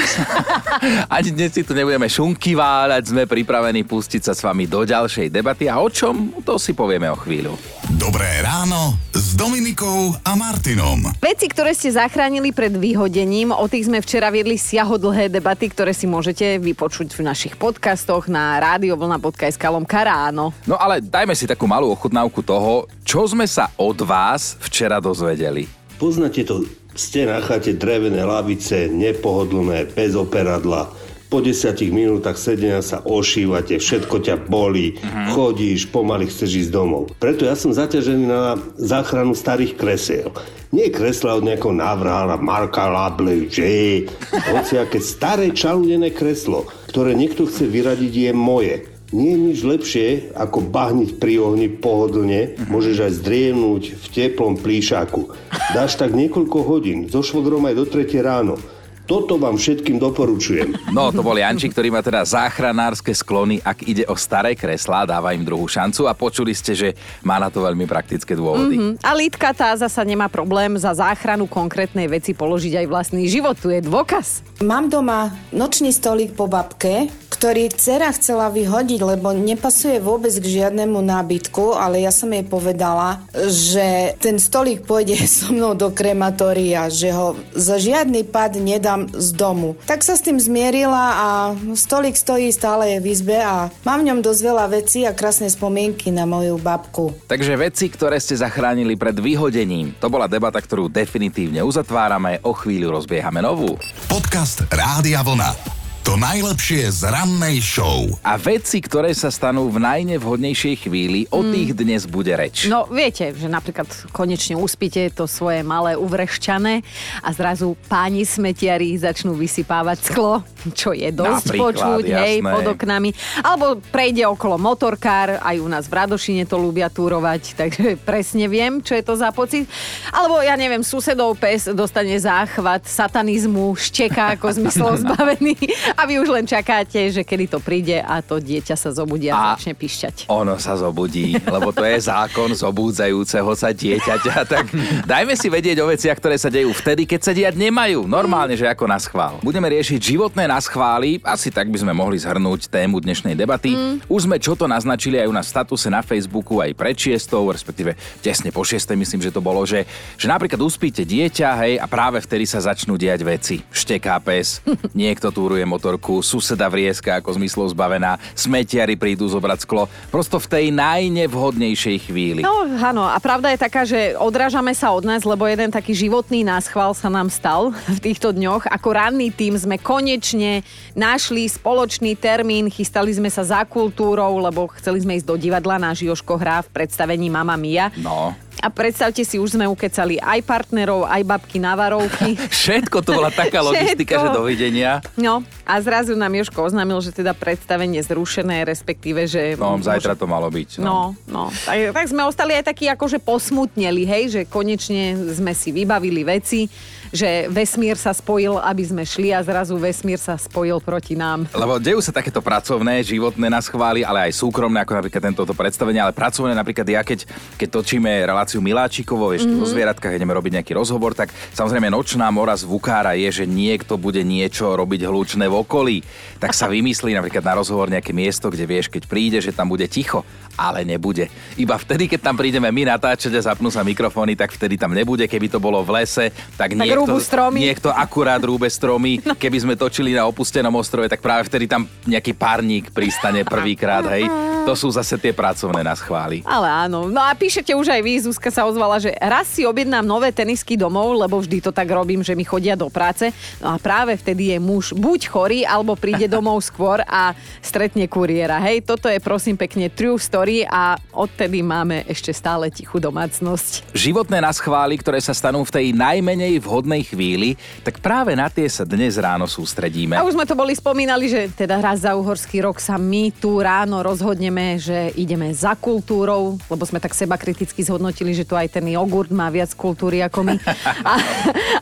ani 1.17 1.33
dnes 1.33 1.49
si 1.49 1.65
tu 1.65 1.73
nebudeme 1.73 2.05
šunky 2.05 2.53
váľať, 2.53 3.09
sme 3.09 3.25
pripravení 3.25 3.81
pustiť 3.89 4.29
sa 4.29 4.33
s 4.37 4.45
vami 4.45 4.69
do 4.69 4.85
ďalšej 4.85 5.33
debaty 5.33 5.65
a 5.65 5.81
o 5.81 5.89
čom, 5.89 6.29
to 6.45 6.61
si 6.61 6.77
povieme 6.77 7.09
o 7.09 7.17
chvíľu. 7.17 7.57
Dobré 7.93 8.41
ráno 8.41 8.97
s 9.13 9.37
Dominikou 9.37 10.17
a 10.25 10.33
Martinom. 10.33 11.13
Veci, 11.21 11.45
ktoré 11.45 11.77
ste 11.77 11.93
zachránili 11.93 12.49
pred 12.49 12.73
vyhodením, 12.73 13.53
o 13.53 13.69
tých 13.69 13.85
sme 13.85 14.01
včera 14.01 14.33
viedli 14.33 14.57
siahodlhé 14.57 15.29
debaty, 15.29 15.69
ktoré 15.69 15.93
si 15.93 16.09
môžete 16.09 16.57
vypočuť 16.57 17.13
v 17.13 17.21
našich 17.21 17.53
podcastoch 17.53 18.25
na 18.25 18.57
radiovlna.sk 18.57 19.61
lomka 19.69 20.01
ráno. 20.09 20.57
No 20.65 20.73
ale 20.81 21.05
dajme 21.05 21.37
si 21.37 21.45
takú 21.45 21.69
malú 21.69 21.93
ochutnávku 21.93 22.41
toho, 22.41 22.89
čo 23.05 23.29
sme 23.29 23.45
sa 23.45 23.69
od 23.77 24.01
vás 24.01 24.57
včera 24.57 24.97
dozvedeli. 24.97 25.69
Poznáte 26.01 26.41
to, 26.49 26.65
ste 26.97 27.29
na 27.29 27.45
chate 27.45 27.77
drevené 27.77 28.25
lavice, 28.25 28.89
nepohodlné, 28.89 29.93
bez 29.93 30.17
operadla. 30.17 30.89
Po 31.33 31.41
desiatich 31.41 31.89
minútach 31.89 32.37
sedenia 32.37 32.85
sa 32.85 33.01
ošívate, 33.01 33.81
všetko 33.81 34.21
ťa 34.21 34.35
bolí, 34.53 35.01
chodíš, 35.33 35.89
pomaly 35.89 36.29
chceš 36.29 36.69
ísť 36.69 36.71
domov. 36.77 37.09
Preto 37.17 37.49
ja 37.49 37.57
som 37.57 37.73
zaťažený 37.73 38.29
na 38.29 38.53
záchranu 38.77 39.33
starých 39.33 39.73
kresiel. 39.73 40.29
Nie 40.69 40.93
kresla 40.93 41.33
od 41.33 41.49
nejakého 41.49 41.73
návrhára 41.73 42.37
Marka 42.37 42.85
Lable, 42.85 43.49
že 43.49 44.05
hoci 44.29 44.77
aké 44.77 45.01
staré 45.01 45.49
čaludené 45.49 46.13
kreslo, 46.13 46.69
ktoré 46.93 47.17
niekto 47.17 47.49
chce 47.49 47.65
vyradiť, 47.65 48.13
je 48.13 48.31
moje. 48.37 48.75
Nie 49.09 49.33
je 49.33 49.41
nič 49.41 49.59
lepšie, 49.65 50.07
ako 50.37 50.69
bahniť 50.69 51.17
pri 51.17 51.41
ohni 51.41 51.65
pohodlne, 51.65 52.61
môžeš 52.69 53.09
aj 53.09 53.11
zdriemnúť 53.25 53.83
v 53.97 54.05
teplom 54.13 54.53
plíšaku. 54.61 55.33
Dáš 55.73 55.97
tak 55.97 56.13
niekoľko 56.13 56.57
hodín, 56.61 57.09
so 57.09 57.25
švogrom 57.25 57.65
aj 57.65 57.73
do 57.73 57.85
3 57.89 58.21
ráno. 58.21 58.61
Toto 59.03 59.35
vám 59.35 59.59
všetkým 59.59 59.99
doporučujem. 59.99 60.95
No, 60.95 61.11
to 61.11 61.19
bol 61.19 61.35
Janči, 61.35 61.67
ktorý 61.67 61.91
má 61.91 61.99
teda 61.99 62.23
záchranárske 62.23 63.11
sklony, 63.11 63.59
ak 63.59 63.83
ide 63.83 64.07
o 64.07 64.15
staré 64.15 64.55
kreslá, 64.55 65.03
dáva 65.03 65.35
im 65.35 65.43
druhú 65.43 65.67
šancu 65.67 66.07
a 66.07 66.15
počuli 66.15 66.55
ste, 66.55 66.71
že 66.71 66.89
má 67.19 67.35
na 67.35 67.51
to 67.51 67.59
veľmi 67.59 67.83
praktické 67.83 68.31
dôvody. 68.31 68.79
Mm-hmm. 68.79 69.03
A 69.03 69.11
Lítka 69.11 69.51
tá 69.51 69.75
zasa 69.75 69.99
nemá 70.07 70.31
problém 70.31 70.79
za 70.79 70.95
záchranu 70.95 71.51
konkrétnej 71.51 72.07
veci 72.07 72.31
položiť 72.31 72.79
aj 72.79 72.85
vlastný 72.87 73.27
život. 73.27 73.59
Tu 73.59 73.75
je 73.75 73.83
dôkaz. 73.83 74.39
Mám 74.63 74.87
doma 74.87 75.35
nočný 75.51 75.91
stolík 75.91 76.31
po 76.39 76.47
babke, 76.47 77.11
ktorý 77.43 77.67
dcera 77.75 78.07
chcela 78.15 78.47
vyhodiť, 78.47 79.03
lebo 79.03 79.35
nepasuje 79.35 79.99
vôbec 79.99 80.31
k 80.31 80.63
žiadnemu 80.63 81.03
nábytku, 81.03 81.75
ale 81.75 81.99
ja 81.99 82.07
som 82.07 82.31
jej 82.31 82.47
povedala, 82.47 83.19
že 83.35 84.15
ten 84.23 84.39
stolík 84.39 84.87
pôjde 84.87 85.19
so 85.27 85.51
mnou 85.51 85.75
do 85.75 85.91
krematória, 85.91 86.87
že 86.87 87.11
ho 87.11 87.35
za 87.51 87.75
žiadny 87.75 88.23
pad 88.23 88.55
nedám 88.55 89.11
z 89.11 89.35
domu. 89.35 89.75
Tak 89.83 90.07
sa 90.07 90.15
s 90.15 90.23
tým 90.23 90.39
zmierila 90.39 91.05
a 91.19 91.27
stolík 91.75 92.15
stojí 92.15 92.47
stále 92.47 93.03
v 93.03 93.11
izbe 93.11 93.35
a 93.35 93.67
mám 93.83 93.99
v 93.99 94.07
ňom 94.07 94.23
dosť 94.23 94.39
veľa 94.39 94.65
vecí 94.71 95.03
a 95.03 95.11
krásne 95.11 95.51
spomienky 95.51 96.15
na 96.15 96.23
moju 96.23 96.55
babku. 96.55 97.11
Takže 97.27 97.59
veci, 97.59 97.91
ktoré 97.91 98.23
ste 98.23 98.39
zachránili 98.39 98.95
pred 98.95 99.19
vyhodením, 99.19 99.99
to 99.99 100.07
bola 100.07 100.31
debata, 100.31 100.63
ktorú 100.63 100.87
definitívne 100.87 101.59
uzatvárame, 101.59 102.39
o 102.47 102.55
chvíľu 102.55 103.03
rozbiehame 103.03 103.43
novú. 103.43 103.75
Podcast 104.07 104.63
Rádia 104.71 105.19
Vlna. 105.19 105.82
To 106.03 106.19
najlepšie 106.19 106.91
z 106.91 107.07
rannej 107.07 107.63
show. 107.63 108.11
A 108.27 108.35
veci, 108.35 108.83
ktoré 108.83 109.15
sa 109.15 109.31
stanú 109.31 109.71
v 109.71 109.79
najnevhodnejšej 109.79 110.75
chvíli, 110.83 111.31
o 111.31 111.47
tých 111.47 111.71
dnes 111.71 112.03
bude 112.03 112.35
reč. 112.35 112.67
No 112.67 112.83
viete, 112.91 113.31
že 113.31 113.47
napríklad 113.47 113.87
konečne 114.11 114.59
uspíte 114.59 115.07
to 115.15 115.31
svoje 115.31 115.63
malé 115.63 115.95
uvrešťané 115.95 116.83
a 117.23 117.29
zrazu 117.31 117.79
páni 117.87 118.27
smetiari 118.27 118.91
začnú 118.99 119.31
vysypávať 119.31 120.11
sklo, 120.11 120.43
čo 120.75 120.91
je 120.91 121.07
dosť 121.07 121.55
Napríklad, 121.55 121.71
počuť, 121.71 122.03
hej, 122.03 122.35
jasné. 122.43 122.51
pod 122.51 122.65
oknami. 122.75 123.09
Alebo 123.39 123.65
prejde 123.79 124.27
okolo 124.27 124.59
motorkár, 124.59 125.39
aj 125.39 125.55
u 125.55 125.71
nás 125.71 125.87
v 125.87 126.03
Radošine 126.03 126.43
to 126.43 126.59
ľúbia 126.59 126.91
túrovať, 126.91 127.41
takže 127.63 127.95
presne 128.03 128.51
viem, 128.51 128.83
čo 128.83 128.91
je 128.91 129.07
to 129.07 129.15
za 129.15 129.31
pocit. 129.31 129.71
Alebo 130.11 130.43
ja 130.43 130.59
neviem, 130.59 130.83
susedov 130.83 131.39
pes 131.39 131.71
dostane 131.71 132.19
záchvat 132.19 132.91
satanizmu, 132.91 133.71
šteká 133.79 134.35
ako 134.35 134.51
zmyslov 134.51 134.99
zbavený 135.07 135.55
a 136.03 136.09
vy 136.09 136.19
už 136.19 136.35
len 136.35 136.43
čakáte, 136.43 136.99
že 137.07 137.23
kedy 137.23 137.47
to 137.47 137.63
príde 137.63 137.95
a 137.95 138.19
to 138.19 138.35
dieťa 138.35 138.75
sa 138.75 138.91
zobudí 138.91 139.31
a, 139.31 139.39
A- 139.39 139.55
začne 139.55 139.71
pišťať. 139.71 140.27
Ono 140.27 140.59
sa 140.59 140.75
zobudí, 140.75 141.39
lebo 141.39 141.71
to 141.71 141.79
je 141.79 141.95
zákon 142.11 142.51
zobúdzajúceho 142.51 143.47
sa 143.55 143.71
dieťaťa. 143.71 144.35
Tak 144.53 144.69
dajme 145.07 145.39
si 145.39 145.47
vedieť 145.47 145.79
o 145.79 145.87
veciach, 145.87 146.19
ktoré 146.19 146.35
sa 146.35 146.51
dejú 146.51 146.75
vtedy, 146.75 147.07
keď 147.07 147.21
sa 147.23 147.31
diať 147.31 147.55
nemajú. 147.55 148.03
Normálne, 148.03 148.59
že 148.59 148.67
ako 148.67 148.85
na 148.91 148.99
schvál. 148.99 149.39
Budeme 149.39 149.71
riešiť 149.71 150.13
životné 150.13 150.51
na 150.51 150.59
schvály. 150.59 151.23
Asi 151.23 151.47
tak 151.47 151.71
by 151.71 151.79
sme 151.79 151.95
mohli 151.95 152.19
zhrnúť 152.19 152.67
tému 152.67 152.99
dnešnej 152.99 153.31
debaty. 153.33 154.03
Už 154.11 154.27
sme 154.27 154.35
čo 154.43 154.59
to 154.59 154.67
naznačili 154.67 155.15
aj 155.23 155.31
u 155.31 155.33
nás 155.33 155.47
statuse 155.47 155.87
na 155.87 156.03
Facebooku 156.03 156.59
aj 156.59 156.75
pred 156.75 156.93
šiestou, 156.99 157.47
respektíve 157.55 157.95
tesne 158.19 158.51
po 158.51 158.67
šiestej, 158.67 158.99
myslím, 158.99 159.23
že 159.23 159.31
to 159.31 159.39
bolo, 159.39 159.63
že, 159.63 159.87
že 160.19 160.27
napríklad 160.27 160.59
uspíte 160.59 161.07
dieťa, 161.07 161.49
hej, 161.63 161.73
a 161.79 161.87
práve 161.87 162.19
vtedy 162.19 162.43
sa 162.43 162.59
začnú 162.59 162.99
diať 162.99 163.23
veci. 163.23 163.55
Šteká 163.71 164.19
pes, 164.19 164.59
niekto 164.91 165.31
túruje 165.31 165.63
motorku, 165.83 166.23
suseda 166.23 166.71
vrieska 166.71 167.19
ako 167.19 167.35
zmyslov 167.35 167.75
zbavená, 167.75 168.15
smetiari 168.31 168.95
prídu 168.95 169.27
zobrať 169.27 169.67
sklo. 169.67 169.91
Prosto 170.07 170.39
v 170.39 170.47
tej 170.47 170.65
najnevhodnejšej 170.71 172.07
chvíli. 172.07 172.39
No 172.39 172.63
áno, 172.79 173.03
a 173.03 173.19
pravda 173.19 173.51
je 173.51 173.59
taká, 173.59 173.83
že 173.83 174.15
odrážame 174.15 174.71
sa 174.71 174.95
od 174.95 175.03
nás, 175.03 175.27
lebo 175.27 175.43
jeden 175.43 175.67
taký 175.75 175.91
životný 175.91 176.47
náschval 176.47 176.95
sa 176.95 177.11
nám 177.11 177.27
stal 177.27 177.75
v 177.75 177.99
týchto 177.99 178.31
dňoch. 178.31 178.71
Ako 178.71 178.95
ranný 178.95 179.27
tým 179.35 179.59
sme 179.59 179.75
konečne 179.75 180.63
našli 180.95 181.51
spoločný 181.51 182.15
termín, 182.15 182.71
chystali 182.71 183.11
sme 183.11 183.27
sa 183.27 183.43
za 183.43 183.67
kultúrou, 183.67 184.39
lebo 184.39 184.71
chceli 184.79 185.03
sme 185.03 185.19
ísť 185.19 185.27
do 185.27 185.35
divadla, 185.35 185.83
náš 185.83 186.07
Joško 186.07 186.39
hrá 186.39 186.63
v 186.63 186.71
predstavení 186.71 187.27
Mama 187.27 187.59
Mia. 187.59 187.91
No. 187.99 188.31
A 188.63 188.71
predstavte 188.71 189.27
si, 189.27 189.35
už 189.35 189.59
sme 189.59 189.67
ukecali 189.67 190.15
aj 190.23 190.39
partnerov, 190.47 191.03
aj 191.03 191.19
babky 191.27 191.59
na 191.59 191.75
varovky. 191.75 192.39
Všetko 192.63 193.03
to 193.03 193.19
bola 193.19 193.27
taká 193.27 193.59
logistika, 193.59 194.23
že 194.23 194.31
dovidenia. 194.31 195.03
No 195.19 195.43
a 195.67 195.73
zrazu 195.83 196.15
nám 196.15 196.31
Joško 196.31 196.71
oznámil, 196.71 196.95
že 197.03 197.11
teda 197.11 197.35
predstavenie 197.35 197.99
zrušené, 197.99 198.63
respektíve, 198.63 199.27
že... 199.27 199.59
No, 199.59 199.75
môže- 199.75 199.91
zajtra 199.91 200.15
to 200.15 200.31
malo 200.31 200.47
byť. 200.47 200.79
No, 200.79 201.11
no. 201.27 201.51
Tak, 201.67 201.91
tak 201.91 202.05
sme 202.07 202.23
ostali 202.23 202.55
aj 202.55 202.71
takí 202.71 202.87
akože 202.87 203.19
posmutneli, 203.19 204.07
hej, 204.07 204.23
že 204.31 204.41
konečne 204.47 205.15
sme 205.35 205.51
si 205.51 205.75
vybavili 205.75 206.23
veci, 206.23 206.71
že 207.13 207.45
vesmír 207.45 207.93
sa 207.93 208.09
spojil, 208.09 208.57
aby 208.57 208.83
sme 208.83 209.05
šli 209.05 209.29
a 209.29 209.39
zrazu 209.45 209.77
vesmír 209.77 210.17
sa 210.17 210.33
spojil 210.33 210.81
proti 210.81 211.13
nám. 211.13 211.45
Lebo 211.53 211.77
dejú 211.77 212.01
sa 212.01 212.09
takéto 212.09 212.41
pracovné, 212.41 213.05
životné 213.05 213.53
na 213.53 213.61
schvály, 213.61 214.01
ale 214.01 214.27
aj 214.27 214.41
súkromné, 214.41 214.81
ako 214.81 214.97
napríklad 214.97 215.21
tento 215.21 215.45
predstavenie, 215.45 216.01
ale 216.01 216.09
pracovné 216.09 216.57
napríklad 216.57 216.87
ja, 216.89 217.05
keď, 217.05 217.29
keď 217.61 217.69
točíme 217.69 218.09
reláciu 218.25 218.52
Miláčikovo, 218.59 219.31
ešte 219.31 219.49
mm-hmm. 219.49 219.63
vo 219.63 219.71
zvieratkách, 219.71 220.13
ideme 220.19 220.35
robiť 220.35 220.61
nejaký 220.61 220.73
rozhovor, 220.75 221.15
tak 221.17 221.31
samozrejme 221.31 221.89
nočná 221.89 222.27
mora 222.29 222.53
zvukára 222.53 223.15
je, 223.15 223.43
že 223.43 223.45
niekto 223.47 223.95
bude 223.95 224.21
niečo 224.21 224.75
robiť 224.75 225.07
hlučné 225.07 225.47
v 225.47 225.55
okolí. 225.63 225.97
Tak 226.37 226.51
sa 226.51 226.67
vymyslí 226.67 227.15
napríklad 227.15 227.41
na 227.41 227.57
rozhovor 227.57 227.87
nejaké 227.87 228.11
miesto, 228.11 228.51
kde 228.51 228.67
vieš, 228.67 228.91
keď 228.91 229.07
príde, 229.07 229.37
že 229.39 229.55
tam 229.55 229.71
bude 229.71 229.87
ticho. 229.87 230.27
Ale 230.53 230.85
nebude. 230.85 231.33
Iba 231.57 231.81
vtedy, 231.81 232.05
keď 232.05 232.29
tam 232.29 232.35
prídeme 232.37 232.69
my 232.69 232.85
natáčať 232.85 233.33
a 233.33 233.41
zapnú 233.41 233.73
sa 233.73 233.81
mikrofóny, 233.81 234.37
tak 234.37 234.53
vtedy 234.53 234.77
tam 234.77 234.93
nebude. 234.93 235.25
Keby 235.25 235.49
to 235.49 235.57
bolo 235.57 235.81
v 235.81 235.97
lese, 235.97 236.29
tak, 236.53 236.77
niekto, 236.77 237.09
rúbu 237.09 237.17
stromy. 237.17 237.57
niekto 237.65 237.89
akurát 237.89 238.37
rúbe 238.37 238.69
stromy. 238.69 239.17
Keby 239.41 239.57
sme 239.65 239.73
točili 239.73 240.13
na 240.13 240.29
opustenom 240.29 240.73
ostrove, 240.77 241.09
tak 241.09 241.25
práve 241.25 241.49
vtedy 241.49 241.65
tam 241.65 241.89
nejaký 242.05 242.37
párnik 242.37 242.93
pristane 242.93 243.41
prvýkrát, 243.41 244.05
hej. 244.13 244.29
To 244.63 244.79
sú 244.79 244.87
zase 244.95 245.19
tie 245.19 245.35
pracovné 245.35 245.83
na 245.83 245.91
schvály. 245.91 246.39
Ale 246.47 246.71
áno. 246.71 247.11
No 247.11 247.19
a 247.19 247.35
píšete 247.35 247.75
už 247.75 247.91
aj 247.91 247.99
vy, 247.99 248.13
Zuzka 248.23 248.42
sa 248.49 248.67
ozvala, 248.67 248.99
že 248.99 249.13
raz 249.19 249.47
si 249.47 249.63
objednám 249.63 250.03
nové 250.03 250.33
tenisky 250.35 250.75
domov, 250.75 251.15
lebo 251.15 251.39
vždy 251.39 251.63
to 251.63 251.71
tak 251.71 251.87
robím, 251.87 252.25
že 252.25 252.35
mi 252.35 252.43
chodia 252.43 252.75
do 252.75 252.91
práce. 252.91 253.31
No 253.61 253.75
a 253.75 253.77
práve 253.77 254.17
vtedy 254.17 254.55
je 254.55 254.57
muž 254.57 254.91
buď 254.97 255.21
chorý, 255.29 255.59
alebo 255.63 255.95
príde 255.95 256.27
domov 256.27 256.59
skôr 256.69 257.03
a 257.07 257.37
stretne 257.63 258.09
kuriéra. 258.09 258.59
Hej, 258.63 258.83
toto 258.83 259.07
je 259.07 259.21
prosím 259.23 259.55
pekne 259.55 259.87
true 259.93 260.17
story 260.19 260.67
a 260.67 260.97
odtedy 261.13 261.63
máme 261.63 262.03
ešte 262.09 262.33
stále 262.33 262.73
tichú 262.73 262.97
domácnosť. 262.99 263.93
Životné 263.93 264.41
na 264.41 264.51
schvály, 264.51 264.97
ktoré 264.99 265.21
sa 265.21 265.35
stanú 265.35 265.63
v 265.63 265.71
tej 265.71 265.85
najmenej 265.93 266.59
vhodnej 266.59 267.05
chvíli, 267.05 267.55
tak 267.85 268.01
práve 268.01 268.33
na 268.33 268.49
tie 268.49 268.65
sa 268.67 268.83
dnes 268.83 269.15
ráno 269.19 269.45
sústredíme. 269.45 270.17
A 270.17 270.25
už 270.25 270.35
sme 270.35 270.49
to 270.49 270.57
boli 270.57 270.73
spomínali, 270.73 271.29
že 271.29 271.53
teda 271.53 271.79
raz 271.79 272.03
za 272.03 272.17
uhorský 272.17 272.65
rok 272.65 272.81
sa 272.81 272.97
my 272.99 273.29
tu 273.37 273.61
ráno 273.61 274.01
rozhodneme 274.01 274.23
rozhodneme, 274.23 274.81
že 274.81 275.13
ideme 275.13 275.53
za 275.53 275.77
kultúrou, 275.77 276.57
lebo 276.65 276.83
sme 276.89 276.97
tak 276.97 277.13
seba 277.13 277.37
kriticky 277.37 277.85
zhodnotili, 277.85 278.32
že 278.33 278.43
tu 278.43 278.57
aj 278.57 278.67
ten 278.73 278.85
jogurt 278.89 279.29
má 279.29 279.47
viac 279.53 279.71
kultúry 279.77 280.25
ako 280.25 280.45
my. 280.45 280.55
A, 281.03 281.19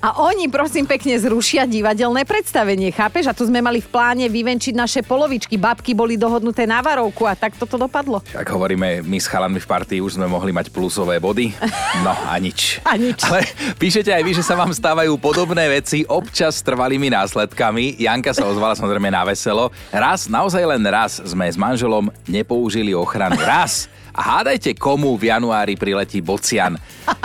a 0.02 0.10
oni 0.26 0.50
prosím 0.50 0.90
pekne 0.90 1.14
zrušia 1.14 1.70
divadelné 1.70 2.26
predstavenie, 2.26 2.90
chápeš? 2.90 3.30
A 3.30 3.38
tu 3.38 3.46
sme 3.46 3.62
mali 3.62 3.80
v 3.80 3.88
pláne 3.88 4.26
vyvenčiť 4.26 4.74
naše 4.74 5.02
polovičky. 5.06 5.62
Babky 5.62 5.94
boli 5.94 6.18
dohodnuté 6.18 6.66
na 6.66 6.82
varovku 6.82 7.30
a 7.30 7.38
tak 7.38 7.54
toto 7.54 7.78
dopadlo. 7.78 8.24
Ak 8.34 8.50
hovoríme, 8.50 9.06
my 9.06 9.18
s 9.22 9.30
chalanmi 9.30 9.62
v 9.62 9.68
partii 9.70 10.02
už 10.02 10.18
sme 10.18 10.26
mohli 10.26 10.50
mať 10.50 10.74
plusové 10.74 11.22
body. 11.22 11.54
No 12.02 12.12
a 12.12 12.34
nič. 12.42 12.78
A 12.92 12.98
nič. 12.98 13.24
Ale 13.24 13.46
píšete 13.78 14.12
aj 14.12 14.24
vy, 14.26 14.32
že 14.36 14.44
sa 14.44 14.58
vám 14.58 14.74
stávajú 14.74 15.16
podobné 15.22 15.70
veci, 15.70 16.04
občas 16.10 16.60
s 16.60 16.66
trvalými 16.66 17.08
následkami. 17.14 18.02
Janka 18.02 18.36
sa 18.36 18.50
ozvala 18.50 18.76
samozrejme 18.76 19.08
na 19.08 19.24
veselo. 19.24 19.72
Raz, 19.94 20.28
naozaj 20.28 20.64
len 20.66 20.84
raz 20.84 21.24
sme 21.24 21.48
s 21.48 21.56
manželom 21.56 22.12
nepoužili 22.28 22.92
ochranu. 22.92 23.40
Raz. 23.40 23.88
A 24.12 24.22
hádajte, 24.22 24.76
komu 24.76 25.16
v 25.16 25.32
januári 25.32 25.80
priletí 25.80 26.20
bocian. 26.20 26.76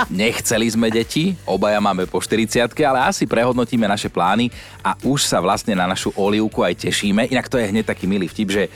Nechceli 0.07 0.71
sme 0.71 0.87
deti, 0.87 1.35
obaja 1.43 1.83
máme 1.83 2.07
po 2.07 2.23
40 2.23 2.71
ale 2.87 3.11
asi 3.11 3.27
prehodnotíme 3.27 3.91
naše 3.91 4.07
plány 4.07 4.51
a 4.87 4.95
už 5.03 5.27
sa 5.27 5.43
vlastne 5.43 5.75
na 5.75 5.91
našu 5.91 6.15
olivku 6.15 6.63
aj 6.63 6.87
tešíme. 6.87 7.27
Inak 7.27 7.51
to 7.51 7.59
je 7.59 7.67
hneď 7.67 7.91
taký 7.91 8.07
milý 8.07 8.31
vtip, 8.31 8.49
že 8.55 8.63
e, 8.67 8.71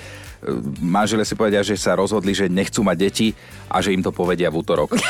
manželia 0.82 1.22
si 1.22 1.38
povedia, 1.38 1.62
že 1.62 1.78
sa 1.78 1.94
rozhodli, 1.94 2.34
že 2.34 2.50
nechcú 2.50 2.82
mať 2.82 2.96
deti 2.98 3.28
a 3.70 3.78
že 3.78 3.94
im 3.94 4.02
to 4.02 4.10
povedia 4.10 4.50
v 4.50 4.58
útorok. 4.58 4.98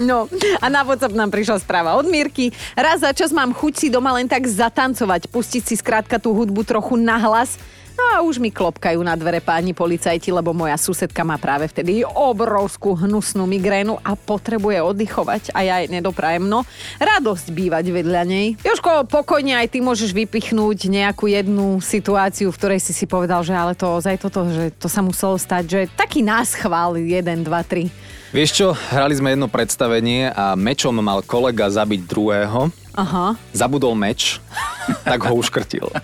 No 0.00 0.32
a 0.64 0.66
na 0.72 0.80
WhatsApp 0.80 1.12
nám 1.12 1.28
prišla 1.28 1.60
správa 1.60 1.92
od 2.00 2.08
Mírky. 2.08 2.48
Raz 2.72 3.04
za 3.04 3.12
čas 3.12 3.30
mám 3.36 3.52
chuť 3.52 3.72
si 3.76 3.86
doma 3.92 4.16
len 4.16 4.24
tak 4.24 4.48
zatancovať, 4.48 5.28
pustiť 5.28 5.62
si 5.62 5.74
skrátka 5.76 6.16
tú 6.16 6.32
hudbu 6.32 6.64
trochu 6.64 6.96
nahlas. 6.96 7.60
No 7.94 8.02
a 8.10 8.16
už 8.26 8.42
mi 8.42 8.50
klopkajú 8.50 8.98
na 9.06 9.14
dvere 9.14 9.38
páni 9.38 9.70
policajti, 9.70 10.34
lebo 10.34 10.50
moja 10.50 10.74
susedka 10.74 11.22
má 11.22 11.38
práve 11.38 11.70
vtedy 11.70 12.02
obrovskú 12.02 12.98
hnusnú 12.98 13.46
migrénu 13.46 14.02
a 14.02 14.18
potrebuje 14.18 14.82
oddychovať 14.82 15.54
a 15.54 15.62
ja 15.62 15.78
jej 15.78 15.94
nedoprajem. 15.94 16.42
No, 16.42 16.66
radosť 16.98 17.54
bývať 17.54 17.94
vedľa 17.94 18.22
nej. 18.26 18.46
Joško, 18.66 19.06
pokojne 19.06 19.54
aj 19.54 19.70
ty 19.70 19.78
môžeš 19.78 20.10
vypichnúť 20.10 20.90
nejakú 20.90 21.30
jednu 21.30 21.78
situáciu, 21.78 22.50
v 22.50 22.58
ktorej 22.58 22.80
si 22.82 22.90
si 22.90 23.06
povedal, 23.06 23.46
že 23.46 23.54
ale 23.54 23.78
to 23.78 23.86
ozaj 23.86 24.18
toto, 24.18 24.50
že 24.50 24.74
to 24.74 24.90
sa 24.90 24.98
muselo 24.98 25.38
stať, 25.38 25.64
že 25.70 25.80
taký 25.94 26.26
nás 26.26 26.58
chvál 26.58 26.98
1, 26.98 27.46
2, 27.46 27.46
3. 27.46 28.34
Vieš 28.34 28.50
čo, 28.50 28.74
hrali 28.74 29.14
sme 29.14 29.38
jedno 29.38 29.46
predstavenie 29.46 30.34
a 30.34 30.58
mečom 30.58 30.90
mal 30.98 31.22
kolega 31.22 31.70
zabiť 31.70 32.02
druhého. 32.02 32.66
Aha. 32.98 33.38
Zabudol 33.54 33.94
meč, 33.94 34.42
tak 35.04 35.20
ho 35.24 35.34
uškrtil. 35.38 35.88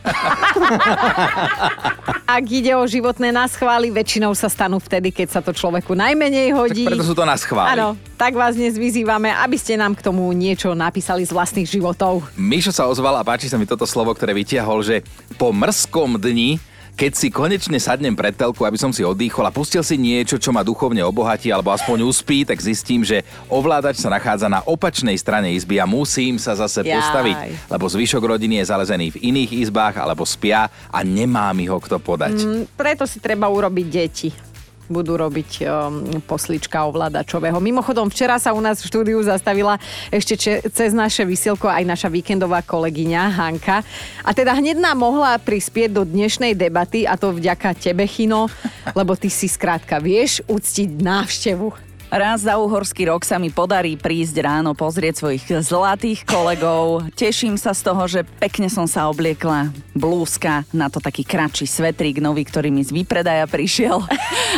Ak 2.30 2.44
ide 2.46 2.72
o 2.78 2.84
životné 2.86 3.34
naschvály, 3.34 3.90
väčšinou 3.90 4.32
sa 4.38 4.46
stanú 4.46 4.78
vtedy, 4.78 5.10
keď 5.10 5.28
sa 5.28 5.40
to 5.42 5.50
človeku 5.50 5.98
najmenej 5.98 6.54
hodí. 6.54 6.86
Preto 6.86 7.02
sú 7.02 7.14
to 7.14 7.26
nás 7.26 7.42
chváli. 7.42 7.74
Áno, 7.78 7.98
tak 8.14 8.38
vás 8.38 8.54
dnes 8.54 8.78
vyzývame, 8.78 9.34
aby 9.34 9.58
ste 9.58 9.74
nám 9.74 9.98
k 9.98 10.04
tomu 10.06 10.30
niečo 10.30 10.72
napísali 10.78 11.26
z 11.26 11.34
vlastných 11.34 11.66
životov. 11.66 12.22
Mišo 12.38 12.70
sa 12.70 12.86
ozval 12.86 13.18
a 13.18 13.26
páči 13.26 13.50
sa 13.50 13.58
mi 13.58 13.66
toto 13.66 13.82
slovo, 13.82 14.14
ktoré 14.14 14.30
vytiahol, 14.30 14.86
že 14.86 15.02
po 15.34 15.50
mrskom 15.50 16.22
dni 16.22 16.69
keď 17.00 17.16
si 17.16 17.32
konečne 17.32 17.80
sadnem 17.80 18.12
pred 18.12 18.36
telku, 18.36 18.60
aby 18.68 18.76
som 18.76 18.92
si 18.92 19.00
oddychol 19.00 19.48
a 19.48 19.56
pustil 19.56 19.80
si 19.80 19.96
niečo, 19.96 20.36
čo 20.36 20.52
ma 20.52 20.60
duchovne 20.60 21.00
obohatí 21.00 21.48
alebo 21.48 21.72
aspoň 21.72 22.04
uspí, 22.04 22.44
tak 22.44 22.60
zistím, 22.60 23.00
že 23.00 23.24
ovládač 23.48 24.04
sa 24.04 24.12
nachádza 24.12 24.52
na 24.52 24.60
opačnej 24.68 25.16
strane 25.16 25.48
izby 25.56 25.80
a 25.80 25.88
musím 25.88 26.36
sa 26.36 26.52
zase 26.52 26.84
Jaj. 26.84 26.92
postaviť, 26.92 27.36
lebo 27.72 27.88
zvyšok 27.88 28.20
rodiny 28.20 28.60
je 28.60 28.68
zalezený 28.68 29.06
v 29.16 29.32
iných 29.32 29.64
izbách 29.64 29.96
alebo 29.96 30.28
spia 30.28 30.68
a 30.92 31.00
nemá 31.00 31.48
mi 31.56 31.64
ho 31.72 31.80
kto 31.80 31.96
podať. 31.96 32.36
Mm, 32.36 32.68
Preto 32.76 33.08
si 33.08 33.16
treba 33.16 33.48
urobiť 33.48 33.86
deti 33.88 34.49
budú 34.90 35.14
robiť 35.14 35.50
um, 35.62 36.20
poslička 36.26 36.82
ovládačového. 36.90 37.62
Mimochodom, 37.62 38.10
včera 38.10 38.36
sa 38.42 38.50
u 38.50 38.60
nás 38.60 38.82
v 38.82 38.90
štúdiu 38.90 39.22
zastavila 39.22 39.78
ešte 40.10 40.34
če- 40.34 40.62
cez 40.74 40.90
naše 40.90 41.22
vysielko 41.22 41.70
aj 41.70 41.86
naša 41.86 42.08
víkendová 42.10 42.60
kolegyňa 42.66 43.22
Hanka. 43.38 43.86
A 44.26 44.30
teda 44.34 44.52
hneď 44.58 44.82
nám 44.82 44.98
mohla 44.98 45.38
prispieť 45.38 45.94
do 45.94 46.02
dnešnej 46.02 46.58
debaty 46.58 47.06
a 47.06 47.14
to 47.14 47.30
vďaka 47.30 47.78
tebe, 47.78 48.02
Chino, 48.10 48.50
lebo 48.92 49.14
ty 49.14 49.30
si 49.30 49.46
skrátka 49.46 50.02
vieš 50.02 50.42
uctiť 50.50 50.98
návštevu. 50.98 51.89
Raz 52.10 52.42
za 52.42 52.58
uhorský 52.58 53.06
rok 53.06 53.22
sa 53.22 53.38
mi 53.38 53.54
podarí 53.54 53.94
prísť 53.94 54.42
ráno 54.42 54.74
pozrieť 54.74 55.22
svojich 55.22 55.46
zlatých 55.62 56.26
kolegov. 56.26 57.06
Teším 57.14 57.54
sa 57.54 57.70
z 57.70 57.86
toho, 57.86 58.02
že 58.10 58.26
pekne 58.42 58.66
som 58.66 58.90
sa 58.90 59.06
obliekla. 59.06 59.70
Blúzka, 59.94 60.66
na 60.74 60.90
to 60.90 60.98
taký 60.98 61.22
kratší 61.22 61.70
svetrík 61.70 62.18
nový, 62.18 62.42
ktorý 62.42 62.74
mi 62.74 62.82
z 62.82 62.90
výpredaja 62.90 63.46
prišiel. 63.46 64.02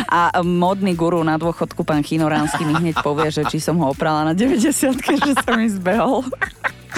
A 0.09 0.41
modný 0.41 0.97
guru 0.97 1.21
na 1.21 1.37
dôchodku, 1.37 1.85
pán 1.85 2.01
Chinoránsky, 2.01 2.65
mi 2.65 2.73
hneď 2.73 3.05
povie, 3.05 3.29
že 3.29 3.45
či 3.45 3.61
som 3.61 3.77
ho 3.77 3.93
oprala 3.93 4.25
na 4.25 4.33
90 4.33 4.97
že 4.97 5.33
som 5.37 5.53
mi 5.53 5.69
zbehol. 5.69 6.25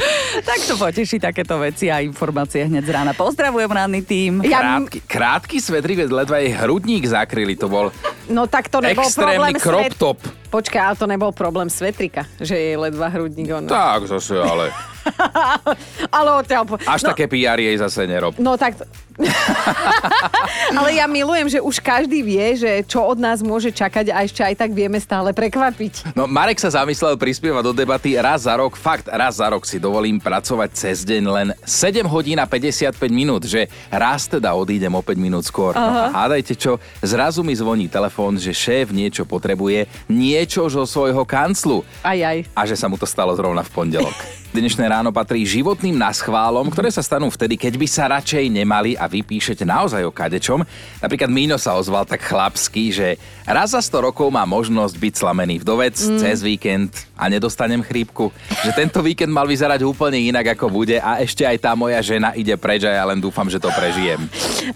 tak 0.49 0.59
to 0.67 0.75
poteší 0.75 1.17
takéto 1.19 1.59
veci 1.59 1.87
a 1.91 2.03
informácie 2.03 2.67
hneď 2.67 2.83
z 2.85 2.91
rána. 2.91 3.11
Pozdravujem 3.15 3.71
ranný 3.71 4.01
tým. 4.03 4.43
Ja, 4.43 4.59
Krátky, 4.59 4.99
krátky 5.07 5.57
svetrik, 5.61 5.97
ledva 6.07 6.39
jej 6.43 6.51
hrudník 6.53 7.05
zakryli, 7.07 7.55
to 7.55 7.67
bol 7.71 7.89
no 8.27 8.49
tak 8.49 8.67
to 8.67 8.81
nebol 8.81 9.05
extrémny 9.05 9.53
problém 9.53 9.55
crop 9.61 9.85
svet- 9.91 9.97
top. 9.99 10.19
Počkaj, 10.49 10.81
ale 10.81 10.95
to 10.95 11.05
nebol 11.07 11.31
problém 11.35 11.67
svetrika, 11.67 12.23
že 12.39 12.55
je 12.55 12.73
ledva 12.79 13.11
hrudník. 13.11 13.51
On... 13.51 13.63
Tak 13.67 14.07
zase, 14.07 14.39
ale 14.39 14.71
ale 16.17 16.29
odtiaľ... 16.41 16.63
po- 16.65 16.81
až 16.81 17.01
no, 17.05 17.09
také 17.13 17.25
PR 17.29 17.59
jej 17.59 17.75
zase 17.77 18.05
nerob. 18.09 18.35
No 18.41 18.57
tak... 18.57 18.77
Ale 20.75 20.99
ja 20.99 21.07
milujem, 21.07 21.47
že 21.47 21.59
už 21.63 21.79
každý 21.79 22.19
vie, 22.19 22.59
že 22.59 22.83
čo 22.83 22.99
od 22.99 23.15
nás 23.15 23.39
môže 23.39 23.71
čakať 23.71 24.11
a 24.11 24.27
ešte 24.27 24.43
aj 24.43 24.55
tak 24.59 24.75
vieme 24.75 24.99
stále 24.99 25.31
prekvapiť. 25.31 26.15
No 26.19 26.27
Marek 26.27 26.59
sa 26.59 26.67
zamyslel 26.67 27.15
prispievať 27.15 27.63
do 27.63 27.71
debaty 27.71 28.19
raz 28.19 28.43
za 28.43 28.59
rok, 28.59 28.75
fakt 28.75 29.07
raz 29.07 29.39
za 29.39 29.47
rok 29.47 29.63
si 29.63 29.79
dovolím 29.79 30.19
pracovať 30.19 30.69
cez 30.75 31.07
deň 31.07 31.23
len 31.31 31.47
7 31.63 32.03
hodín 32.11 32.43
a 32.43 32.45
55 32.47 32.99
minút, 33.07 33.47
že 33.47 33.71
raz 33.87 34.27
teda 34.27 34.51
odídem 34.51 34.91
o 34.91 34.99
5 34.99 35.15
minút 35.15 35.47
skôr. 35.47 35.71
No 35.71 36.11
a 36.11 36.11
hádajte 36.11 36.59
čo, 36.59 36.75
zrazu 36.99 37.39
mi 37.39 37.55
zvoní 37.55 37.87
telefón, 37.87 38.35
že 38.35 38.51
šéf 38.51 38.91
niečo 38.91 39.23
potrebuje, 39.23 39.87
niečo 40.11 40.67
zo 40.67 40.83
svojho 40.83 41.23
kanclu. 41.23 41.87
Aj, 42.03 42.19
aj. 42.19 42.43
A 42.51 42.61
že 42.67 42.75
sa 42.75 42.91
mu 42.91 42.99
to 42.99 43.07
stalo 43.07 43.31
zrovna 43.31 43.63
v 43.63 43.71
pondelok. 43.71 44.17
Dnešné 44.55 44.87
ráno 44.87 45.11
patrí 45.11 45.43
životným 45.43 45.99
naschválom, 45.99 46.71
ktoré 46.71 46.87
sa 46.87 47.03
stanú 47.03 47.27
vtedy, 47.27 47.59
keď 47.59 47.75
by 47.75 47.87
sa 47.91 48.07
radšej 48.07 48.47
nemali 48.47 48.95
a 48.95 49.03
vy 49.03 49.19
píšete 49.19 49.67
naozaj 49.67 49.99
o 50.07 50.15
kadečom. 50.15 50.63
Napríklad 51.03 51.27
Míno 51.27 51.59
sa 51.59 51.75
ozval 51.75 52.07
tak 52.07 52.23
chlapský, 52.23 52.87
že 52.87 53.19
raz 53.43 53.75
za 53.75 53.83
100 53.83 54.07
rokov 54.07 54.31
má 54.31 54.47
možnosť 54.47 54.95
byť 54.95 55.13
slamený 55.19 55.59
vdovec 55.59 55.99
mm. 55.99 56.19
cez 56.23 56.39
víkend 56.39 56.95
a 57.19 57.27
nedostanem 57.27 57.83
chrípku. 57.83 58.31
Že 58.63 58.71
tento 58.79 59.03
víkend 59.03 59.27
mal 59.27 59.43
vyzerať 59.43 59.83
úplne 59.83 60.23
inak, 60.23 60.55
ako 60.55 60.71
bude 60.71 61.03
a 61.03 61.19
ešte 61.19 61.43
aj 61.43 61.59
tá 61.59 61.75
moja 61.75 61.99
žena 61.99 62.31
ide 62.31 62.55
preč 62.55 62.87
a 62.87 62.95
ja 62.95 63.03
len 63.11 63.19
dúfam, 63.19 63.51
že 63.51 63.59
to 63.59 63.67
prežijem. 63.75 64.23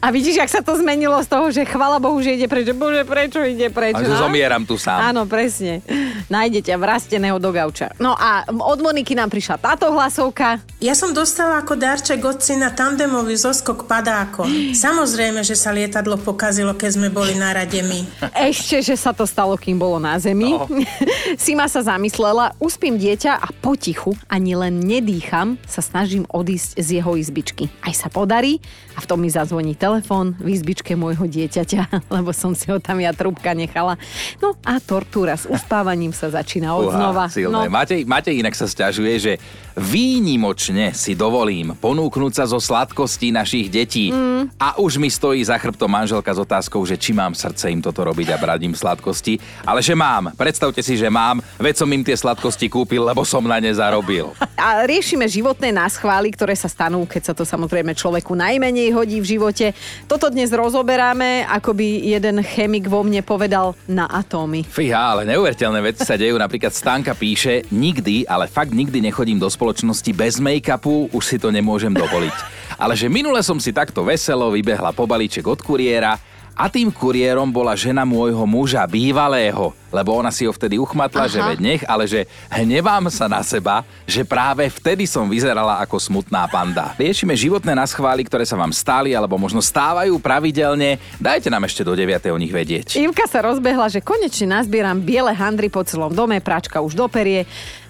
A 0.03 0.11
vidíš, 0.11 0.43
ak 0.43 0.51
sa 0.51 0.59
to 0.59 0.75
zmenilo 0.75 1.15
z 1.23 1.27
toho, 1.31 1.47
že 1.55 1.63
chvala 1.63 2.03
Bohu, 2.03 2.19
že 2.19 2.35
ide 2.35 2.51
preč. 2.51 2.67
že 2.67 2.75
Bože, 2.75 3.07
prečo 3.07 3.39
ide 3.47 3.71
preč? 3.71 3.95
A 3.95 4.03
že 4.03 4.11
zomieram 4.11 4.67
tu 4.67 4.75
sám. 4.75 5.15
Áno, 5.15 5.23
presne. 5.23 5.79
Nájdete 6.27 6.75
vrasteného 6.75 7.39
do 7.39 7.55
gauča. 7.55 7.95
No 7.95 8.11
a 8.11 8.43
od 8.43 8.79
Moniky 8.83 9.15
nám 9.15 9.31
prišla 9.31 9.68
táto 9.69 9.93
hlasovka. 9.93 10.57
Ja 10.81 10.97
som 10.97 11.13
dostala 11.13 11.61
ako 11.61 11.77
darček 11.77 12.25
od 12.25 12.41
syna 12.41 12.73
tandemový 12.73 13.37
zoskok 13.37 13.85
padákom. 13.85 14.49
Samozrejme, 14.73 15.45
že 15.45 15.53
sa 15.53 15.69
lietadlo 15.69 16.17
pokazilo, 16.17 16.73
keď 16.73 16.89
sme 16.97 17.13
boli 17.13 17.37
na 17.37 17.53
rade 17.53 17.77
my. 17.85 18.01
Ešte, 18.49 18.81
že 18.81 18.97
sa 18.97 19.13
to 19.13 19.29
stalo, 19.29 19.53
kým 19.61 19.77
bolo 19.77 20.01
na 20.01 20.17
zemi. 20.17 20.57
No. 20.57 20.65
Sima 21.37 21.69
sa 21.69 21.85
zamyslela, 21.85 22.57
uspím 22.57 22.97
dieťa 22.97 23.37
a 23.37 23.47
potichu, 23.61 24.17
ani 24.25 24.57
len 24.57 24.81
nedýcham, 24.81 25.61
sa 25.69 25.85
snažím 25.85 26.25
odísť 26.33 26.81
z 26.81 27.03
jeho 27.03 27.13
izbičky. 27.13 27.69
Aj 27.85 27.93
sa 27.93 28.09
podarí 28.09 28.57
a 28.97 29.05
v 29.05 29.05
tom 29.05 29.21
mi 29.21 29.29
zazvoní 29.29 29.77
telefón 29.77 30.33
v 30.41 30.57
izbičke 30.57 30.97
môjho 30.97 31.29
dieťaťa, 31.29 31.81
lebo 32.15 32.33
som 32.33 32.57
si 32.57 32.73
ho 32.73 32.81
tam 32.81 32.97
ja 32.97 33.13
trúbka 33.13 33.53
nechala. 33.53 34.01
No 34.41 34.57
a 34.65 34.81
tortúra 34.81 35.37
s 35.37 35.45
uspávaním 35.45 36.09
sa 36.09 36.33
začína 36.33 36.73
od 36.73 36.89
znova. 36.89 37.29
silné. 37.29 37.53
No, 37.53 37.69
Matej, 37.69 38.09
Matej 38.09 38.41
inak 38.41 38.57
sa 38.57 38.65
stiažuje, 38.65 39.13
že 39.21 39.33
výnimočne 39.79 40.91
si 40.91 41.15
dovolím 41.15 41.71
ponúknuť 41.79 42.31
sa 42.35 42.45
zo 42.45 42.59
sladkostí 42.59 43.31
našich 43.31 43.71
detí. 43.71 44.11
Mm. 44.11 44.51
A 44.59 44.75
už 44.75 44.99
mi 44.99 45.07
stojí 45.07 45.39
za 45.39 45.55
chrbtom 45.55 45.87
manželka 45.87 46.29
s 46.29 46.39
otázkou, 46.43 46.83
že 46.83 46.99
či 46.99 47.15
mám 47.15 47.31
srdce 47.31 47.71
im 47.71 47.79
toto 47.79 48.03
robiť 48.03 48.35
a 48.35 48.37
brať 48.37 48.59
im 48.67 48.75
sladkosti. 48.75 49.39
Ale 49.63 49.79
že 49.79 49.95
mám. 49.95 50.35
Predstavte 50.35 50.83
si, 50.83 50.99
že 50.99 51.07
mám. 51.07 51.39
Veď 51.55 51.83
som 51.83 51.89
im 51.89 52.03
tie 52.03 52.15
sladkosti 52.19 52.67
kúpil, 52.67 53.01
lebo 53.07 53.23
som 53.23 53.41
na 53.47 53.57
ne 53.63 53.71
zarobil. 53.71 54.35
A 54.59 54.83
riešime 54.83 55.23
životné 55.25 55.71
náschvály, 55.71 56.35
ktoré 56.35 56.53
sa 56.53 56.67
stanú, 56.67 57.07
keď 57.07 57.31
sa 57.31 57.33
to 57.33 57.47
samozrejme 57.47 57.95
človeku 57.95 58.35
najmenej 58.35 58.91
hodí 58.91 59.23
v 59.23 59.39
živote. 59.39 59.71
Toto 60.05 60.27
dnes 60.27 60.51
rozoberáme, 60.51 61.47
ako 61.47 61.71
by 61.71 61.87
jeden 62.19 62.43
chemik 62.43 62.91
vo 62.91 63.07
mne 63.07 63.23
povedal, 63.23 63.71
na 63.87 64.05
atómy. 64.11 64.67
Fíha, 64.67 65.15
ale 65.15 65.23
neuveriteľné 65.23 65.79
veci 65.79 66.03
sa 66.03 66.19
dejú. 66.19 66.35
Napríklad 66.35 66.75
Stanka 66.75 67.15
píše, 67.15 67.63
nikdy, 67.71 68.27
ale 68.27 68.51
fakt 68.51 68.75
nikdy 68.75 68.99
nechodím 68.99 69.38
do 69.39 69.47
spoločnosti 69.47 70.11
bez 70.11 70.37
make-upu, 70.43 71.09
už 71.15 71.23
si 71.23 71.39
to 71.39 71.49
nemôžem 71.49 71.95
dovoliť. 71.95 72.35
Ale 72.75 72.99
že 72.99 73.07
minule 73.07 73.39
som 73.39 73.57
si 73.57 73.71
takto 73.71 74.03
veselo 74.03 74.51
vybehla 74.51 74.91
po 74.91 75.07
balíček 75.07 75.47
od 75.47 75.63
kuriéra 75.63 76.19
A 76.59 76.67
tým 76.67 76.91
kuriérom 76.91 77.47
bola 77.47 77.71
žena 77.71 78.03
môjho 78.03 78.43
muža, 78.43 78.83
bývalého, 78.83 79.71
lebo 79.95 80.11
ona 80.11 80.27
si 80.27 80.43
ho 80.43 80.51
vtedy 80.51 80.75
uchmatla, 80.75 81.23
Aha. 81.23 81.31
že 81.31 81.39
veď 81.39 81.59
nech, 81.63 81.81
ale 81.87 82.03
že 82.03 82.27
hnevám 82.51 83.07
sa 83.07 83.31
na 83.31 83.39
seba, 83.47 83.87
že 84.03 84.27
práve 84.27 84.67
vtedy 84.67 85.07
som 85.07 85.31
vyzerala 85.31 85.79
ako 85.79 85.95
smutná 85.95 86.51
panda. 86.51 86.91
Riešime 86.99 87.31
životné 87.31 87.71
naschvály, 87.79 88.27
ktoré 88.27 88.43
sa 88.43 88.59
vám 88.59 88.75
stáli 88.75 89.15
alebo 89.15 89.39
možno 89.39 89.63
stávajú 89.63 90.19
pravidelne. 90.19 90.99
Dajte 91.15 91.47
nám 91.47 91.63
ešte 91.63 91.87
do 91.87 91.95
9. 91.95 92.27
o 92.27 92.35
nich 92.35 92.51
vedieť. 92.51 92.99
Ivka 92.99 93.23
sa 93.31 93.39
rozbehla, 93.39 93.87
že 93.87 94.03
konečne 94.03 94.59
nazbieram 94.59 94.99
biele 94.99 95.31
handry 95.31 95.71
po 95.71 95.87
celom 95.87 96.11
dome, 96.11 96.43
práčka 96.43 96.83
už 96.83 96.91
doperie. 96.91 97.47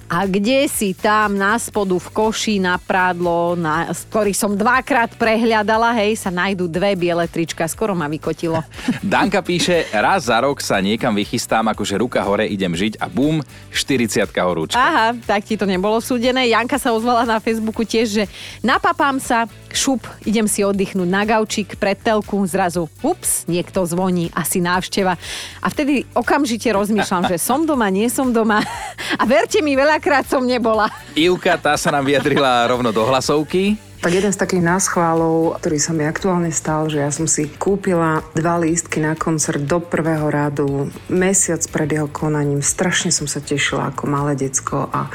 A 0.10 0.25
kde 0.25 0.66
si 0.66 0.98
tam 0.98 1.38
na 1.38 1.54
spodu 1.62 1.94
v 1.94 2.10
koši 2.10 2.58
na 2.58 2.82
prádlo, 2.82 3.54
na, 3.54 3.94
ktorých 3.94 4.34
som 4.34 4.58
dvakrát 4.58 5.13
prehľadala, 5.13 5.94
hej, 6.01 6.18
sa 6.18 6.34
nájdú 6.34 6.66
dve 6.66 6.98
biele 6.98 7.30
trička. 7.30 7.70
Skoro 7.70 7.94
ma 7.94 8.10
vykotilo. 8.10 8.66
Danka 9.06 9.46
píše, 9.46 9.86
raz 9.94 10.25
za 10.25 10.42
rok 10.42 10.66
sa 10.66 10.82
niekam 10.82 11.13
vychystám, 11.13 11.70
akože 11.78 12.01
ruka 12.01 12.25
hore 12.25 12.50
idem 12.50 12.74
žiť 12.74 12.98
a 12.98 13.06
bum, 13.06 13.46
40 13.70 14.34
horúčka. 14.34 14.82
Aha, 14.82 15.13
tak 15.30 15.46
ti 15.46 15.54
to 15.54 15.70
nebolo 15.70 16.01
súdené. 16.01 16.50
Janka 16.50 16.82
sa 16.82 16.89
ozvala 16.89 17.30
na 17.30 17.38
Facebooku 17.38 17.86
tiež, 17.86 18.10
že 18.10 18.24
napapám 18.66 19.22
sa, 19.22 19.46
šup, 19.70 20.01
idem 20.25 20.50
si 20.50 20.66
oddychnúť 20.66 21.06
na 21.06 21.22
gaučík 21.22 21.78
pred 21.78 22.01
telku, 22.01 22.42
zrazu, 22.50 22.89
ups, 23.06 23.46
niekto 23.46 23.86
zvoní, 23.86 24.34
asi 24.34 24.58
návšteva. 24.58 25.13
A 25.62 25.68
vtedy 25.70 26.10
okamžite 26.18 26.74
rozmýšľam, 26.74 27.30
že 27.30 27.38
som 27.38 27.62
doma, 27.70 27.94
nie 27.94 28.10
som 28.10 28.34
doma. 28.34 28.66
A 29.22 29.24
verte 29.30 29.62
mi, 29.62 29.78
veľakrát 30.00 30.32
som 30.32 30.48
nebola. 30.48 30.88
Ivka, 31.12 31.60
tá 31.60 31.75
sa 31.75 31.91
nám 31.91 32.08
vyjadrila 32.08 32.72
rovno 32.72 32.96
do 32.96 33.03
hlasovky. 33.03 33.75
Tak 34.00 34.15
jeden 34.15 34.32
z 34.32 34.39
takých 34.39 34.63
náschválov, 34.63 35.60
ktorý 35.60 35.75
sa 35.75 35.91
mi 35.91 36.08
aktuálne 36.08 36.56
stal, 36.56 36.88
že 36.88 37.03
ja 37.03 37.12
som 37.12 37.27
si 37.27 37.51
kúpila 37.51 38.24
dva 38.32 38.56
lístky 38.56 39.03
na 39.03 39.12
koncert 39.12 39.60
do 39.60 39.84
prvého 39.84 40.32
radu 40.32 40.88
mesiac 41.12 41.60
pred 41.68 42.00
jeho 42.00 42.08
konaním. 42.08 42.63
Strašne 42.63 43.12
som 43.12 43.27
sa 43.27 43.44
tešila 43.44 43.91
ako 43.91 44.08
malé 44.08 44.39
decko 44.39 44.88
a 44.88 45.12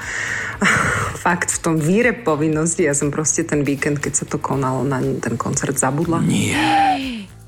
fakt 1.24 1.48
v 1.48 1.58
tom 1.64 1.80
víre 1.80 2.12
povinnosti, 2.12 2.84
ja 2.84 2.92
som 2.92 3.08
proste 3.08 3.48
ten 3.48 3.64
víkend, 3.64 4.04
keď 4.04 4.20
sa 4.20 4.24
to 4.28 4.36
konalo, 4.36 4.84
na 4.84 5.00
ten 5.00 5.40
koncert 5.40 5.80
zabudla. 5.80 6.20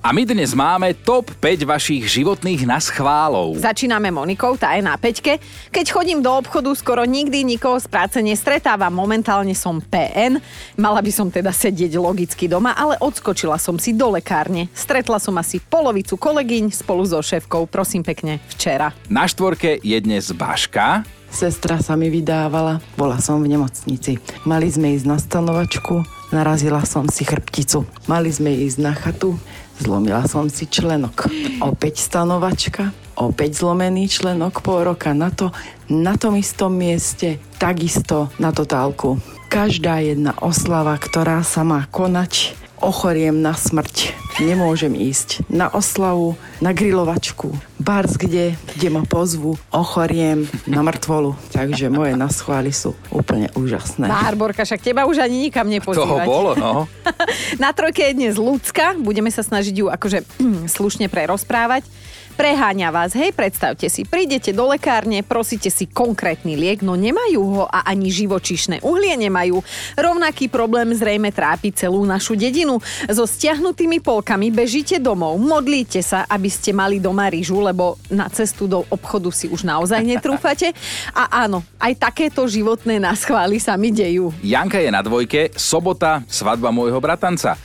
A 0.07 0.15
my 0.15 0.23
dnes 0.23 0.55
máme 0.55 0.95
top 1.03 1.35
5 1.43 1.67
vašich 1.67 2.07
životných 2.07 2.63
naschválov. 2.63 3.59
Začíname 3.59 4.15
Monikou, 4.15 4.55
tá 4.55 4.79
je 4.79 4.83
na 4.87 4.95
peťke. 4.95 5.43
Keď 5.75 5.87
chodím 5.91 6.23
do 6.23 6.31
obchodu, 6.31 6.71
skoro 6.79 7.03
nikdy 7.03 7.43
nikoho 7.43 7.75
z 7.83 7.91
práce 7.91 8.23
nestretávam. 8.23 8.95
Momentálne 8.95 9.51
som 9.59 9.83
PN. 9.83 10.39
Mala 10.79 11.03
by 11.03 11.11
som 11.11 11.27
teda 11.27 11.51
sedieť 11.51 11.99
logicky 11.99 12.47
doma, 12.47 12.79
ale 12.79 12.95
odskočila 13.03 13.59
som 13.59 13.83
si 13.83 13.99
do 13.99 14.15
lekárne. 14.15 14.71
Stretla 14.79 15.19
som 15.19 15.35
asi 15.43 15.59
polovicu 15.59 16.15
kolegyň 16.15 16.71
spolu 16.71 17.03
so 17.03 17.19
šéfkou, 17.19 17.67
prosím 17.67 18.07
pekne, 18.07 18.39
včera. 18.55 18.95
Na 19.11 19.27
štvorke 19.27 19.83
je 19.83 19.99
dnes 19.99 20.23
Baška. 20.31 21.03
Sestra 21.35 21.83
sa 21.83 21.99
mi 21.99 22.15
vydávala, 22.15 22.79
bola 22.95 23.19
som 23.19 23.43
v 23.43 23.51
nemocnici. 23.51 24.23
Mali 24.47 24.71
sme 24.71 24.95
ísť 24.95 25.07
na 25.11 25.19
stanovačku, 25.19 26.07
narazila 26.31 26.87
som 26.87 27.11
si 27.11 27.27
chrbticu. 27.27 27.83
Mali 28.07 28.31
sme 28.31 28.55
ísť 28.55 28.79
na 28.79 28.95
chatu, 28.95 29.35
zlomila 29.81 30.25
som 30.29 30.49
si 30.49 30.69
členok. 30.69 31.29
Opäť 31.63 32.01
stanovačka, 32.01 32.93
opäť 33.17 33.65
zlomený 33.65 34.09
členok 34.11 34.61
pol 34.61 34.85
roka 34.85 35.13
na 35.17 35.33
to, 35.33 35.53
na 35.89 36.17
tom 36.21 36.37
istom 36.37 36.75
mieste, 36.75 37.41
takisto 37.57 38.29
na 38.37 38.53
totálku. 38.53 39.21
Každá 39.47 40.03
jedna 40.03 40.35
oslava, 40.43 40.99
ktorá 40.99 41.41
sa 41.47 41.63
má 41.63 41.87
konať, 41.89 42.66
ochoriem 42.81 43.41
na 43.41 43.57
smrť. 43.57 44.13
Nemôžem 44.37 44.93
ísť 44.93 45.49
na 45.49 45.73
oslavu, 45.73 46.37
na 46.61 46.77
grilovačku, 46.77 47.49
bars 47.81 48.21
kde, 48.21 48.53
kde 48.77 48.89
ma 48.93 49.01
pozvu, 49.09 49.57
ochoriem 49.73 50.45
na 50.69 50.85
mŕtvolu. 50.85 51.33
Takže 51.57 51.89
moje 51.89 52.21
naschvály 52.21 52.69
sú 52.69 52.93
úplne 53.09 53.49
úžasné. 53.57 54.05
Bárborka, 54.05 54.69
však 54.69 54.85
teba 54.85 55.09
už 55.09 55.25
ani 55.25 55.49
nikam 55.49 55.65
Toho 55.65 55.81
nepozývať. 55.81 56.27
bolo, 56.29 56.53
no. 56.53 56.85
Na 57.63 57.73
trojke 57.73 58.05
je 58.13 58.13
dnes 58.13 58.37
ľudská, 58.37 59.01
budeme 59.01 59.33
sa 59.33 59.41
snažiť 59.41 59.73
ju 59.73 59.87
akože 59.89 60.29
slušne 60.77 61.09
prerozprávať. 61.09 61.89
Preháňa 62.37 62.93
vás, 62.93 63.17
hej, 63.17 63.33
predstavte 63.33 63.89
si, 63.89 64.05
prídete 64.05 64.53
do 64.53 64.69
lekárne, 64.69 65.25
prosíte 65.25 65.73
si 65.73 65.89
konkrétny 65.89 66.53
liek, 66.53 66.85
no 66.85 66.93
nemajú 66.93 67.41
ho 67.41 67.65
a 67.65 67.89
ani 67.89 68.13
živočišné 68.13 68.85
uhlie 68.85 69.17
nemajú. 69.17 69.65
Rovnaký 69.97 70.53
problém 70.53 70.93
zrejme 70.93 71.33
trápi 71.33 71.73
celú 71.73 72.05
našu 72.05 72.37
dedinu. 72.37 72.77
So 73.09 73.25
stiahnutými 73.25 74.05
polkami 74.05 74.53
bežíte 74.53 75.01
domov, 75.01 75.41
modlíte 75.41 76.05
sa, 76.05 76.29
aby 76.29 76.53
ste 76.53 76.77
mali 76.77 77.01
doma 77.01 77.33
rýžu, 77.33 77.57
lebo 77.57 77.97
na 78.13 78.29
cestu 78.29 78.69
do 78.69 78.85
obchodu 78.93 79.33
si 79.33 79.49
už 79.49 79.65
naozaj 79.65 80.05
netrúfate. 80.05 80.77
A 81.17 81.49
áno, 81.49 81.65
aj 81.81 81.97
takéto 81.97 82.45
životné 82.45 83.01
naschvály 83.01 83.57
sa 83.57 83.81
mi 83.81 83.89
dejú. 83.89 84.29
Janka 84.45 84.77
je 84.77 84.93
na 84.93 85.01
dvojke, 85.01 85.57
sobota, 85.57 86.21
svadba 86.29 86.69
môjho 86.69 87.01
bratanca. 87.01 87.57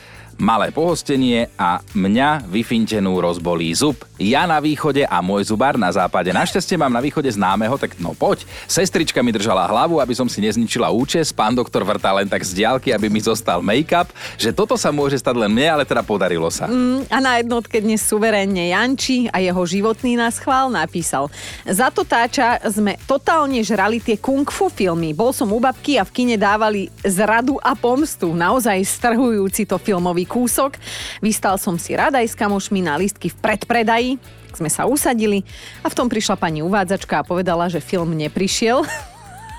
Malé 0.41 0.73
pohostenie 0.73 1.53
a 1.53 1.85
mňa 1.93 2.49
vyfintenú 2.49 3.21
rozbolí 3.21 3.77
zub. 3.77 4.01
Ja 4.17 4.49
na 4.49 4.57
východe 4.57 5.05
a 5.05 5.21
môj 5.21 5.53
zubár 5.53 5.77
na 5.77 5.93
západe. 5.93 6.33
Našťastie 6.33 6.81
mám 6.81 6.89
na 6.89 6.97
východe 6.97 7.29
známeho, 7.29 7.77
tak 7.77 8.01
no 8.01 8.17
poď. 8.17 8.49
Sestrička 8.65 9.21
mi 9.21 9.29
držala 9.29 9.69
hlavu, 9.69 10.01
aby 10.01 10.17
som 10.17 10.25
si 10.25 10.41
nezničila 10.41 10.89
účes. 10.89 11.29
Pán 11.29 11.53
doktor 11.53 11.85
vrtá 11.85 12.09
len 12.17 12.25
tak 12.25 12.41
z 12.41 12.57
diálky, 12.57 12.89
aby 12.89 13.05
mi 13.05 13.21
zostal 13.21 13.61
make-up. 13.61 14.09
Že 14.41 14.49
toto 14.57 14.81
sa 14.81 14.89
môže 14.89 15.21
stať 15.21 15.45
len 15.45 15.53
mne, 15.53 15.77
ale 15.77 15.83
teda 15.85 16.01
podarilo 16.01 16.49
sa. 16.49 16.65
Mm, 16.65 17.05
a 17.05 17.17
na 17.21 17.37
jednotke 17.37 17.77
dnes 17.77 18.01
suverénne 18.01 18.73
Janči 18.73 19.29
a 19.29 19.37
jeho 19.45 19.61
životný 19.61 20.17
naschvál 20.17 20.73
napísal. 20.73 21.29
Za 21.69 21.93
to 21.93 22.01
táča 22.01 22.57
sme 22.65 22.97
totálne 23.05 23.61
žrali 23.61 24.01
tie 24.01 24.17
kung 24.17 24.49
fu 24.49 24.73
filmy. 24.73 25.13
Bol 25.13 25.37
som 25.37 25.53
u 25.53 25.61
babky 25.61 26.01
a 26.01 26.03
v 26.05 26.09
kine 26.17 26.33
dávali 26.33 26.89
zradu 27.05 27.61
a 27.61 27.77
pomstu. 27.77 28.33
Naozaj 28.33 28.81
strhujúci 28.89 29.69
to 29.69 29.77
filmový 29.77 30.30
kúsok. 30.31 30.79
Vystal 31.19 31.59
som 31.59 31.75
si 31.75 31.91
rada 31.91 32.23
aj 32.23 32.31
s 32.31 32.39
kamošmi 32.39 32.79
na 32.79 32.95
listky 32.95 33.27
v 33.27 33.35
predpredaji. 33.43 34.15
Sme 34.55 34.71
sa 34.71 34.87
usadili 34.87 35.43
a 35.83 35.91
v 35.91 35.97
tom 35.99 36.07
prišla 36.07 36.39
pani 36.39 36.63
uvádzačka 36.63 37.19
a 37.19 37.27
povedala, 37.27 37.67
že 37.67 37.83
film 37.83 38.15
neprišiel. 38.15 38.87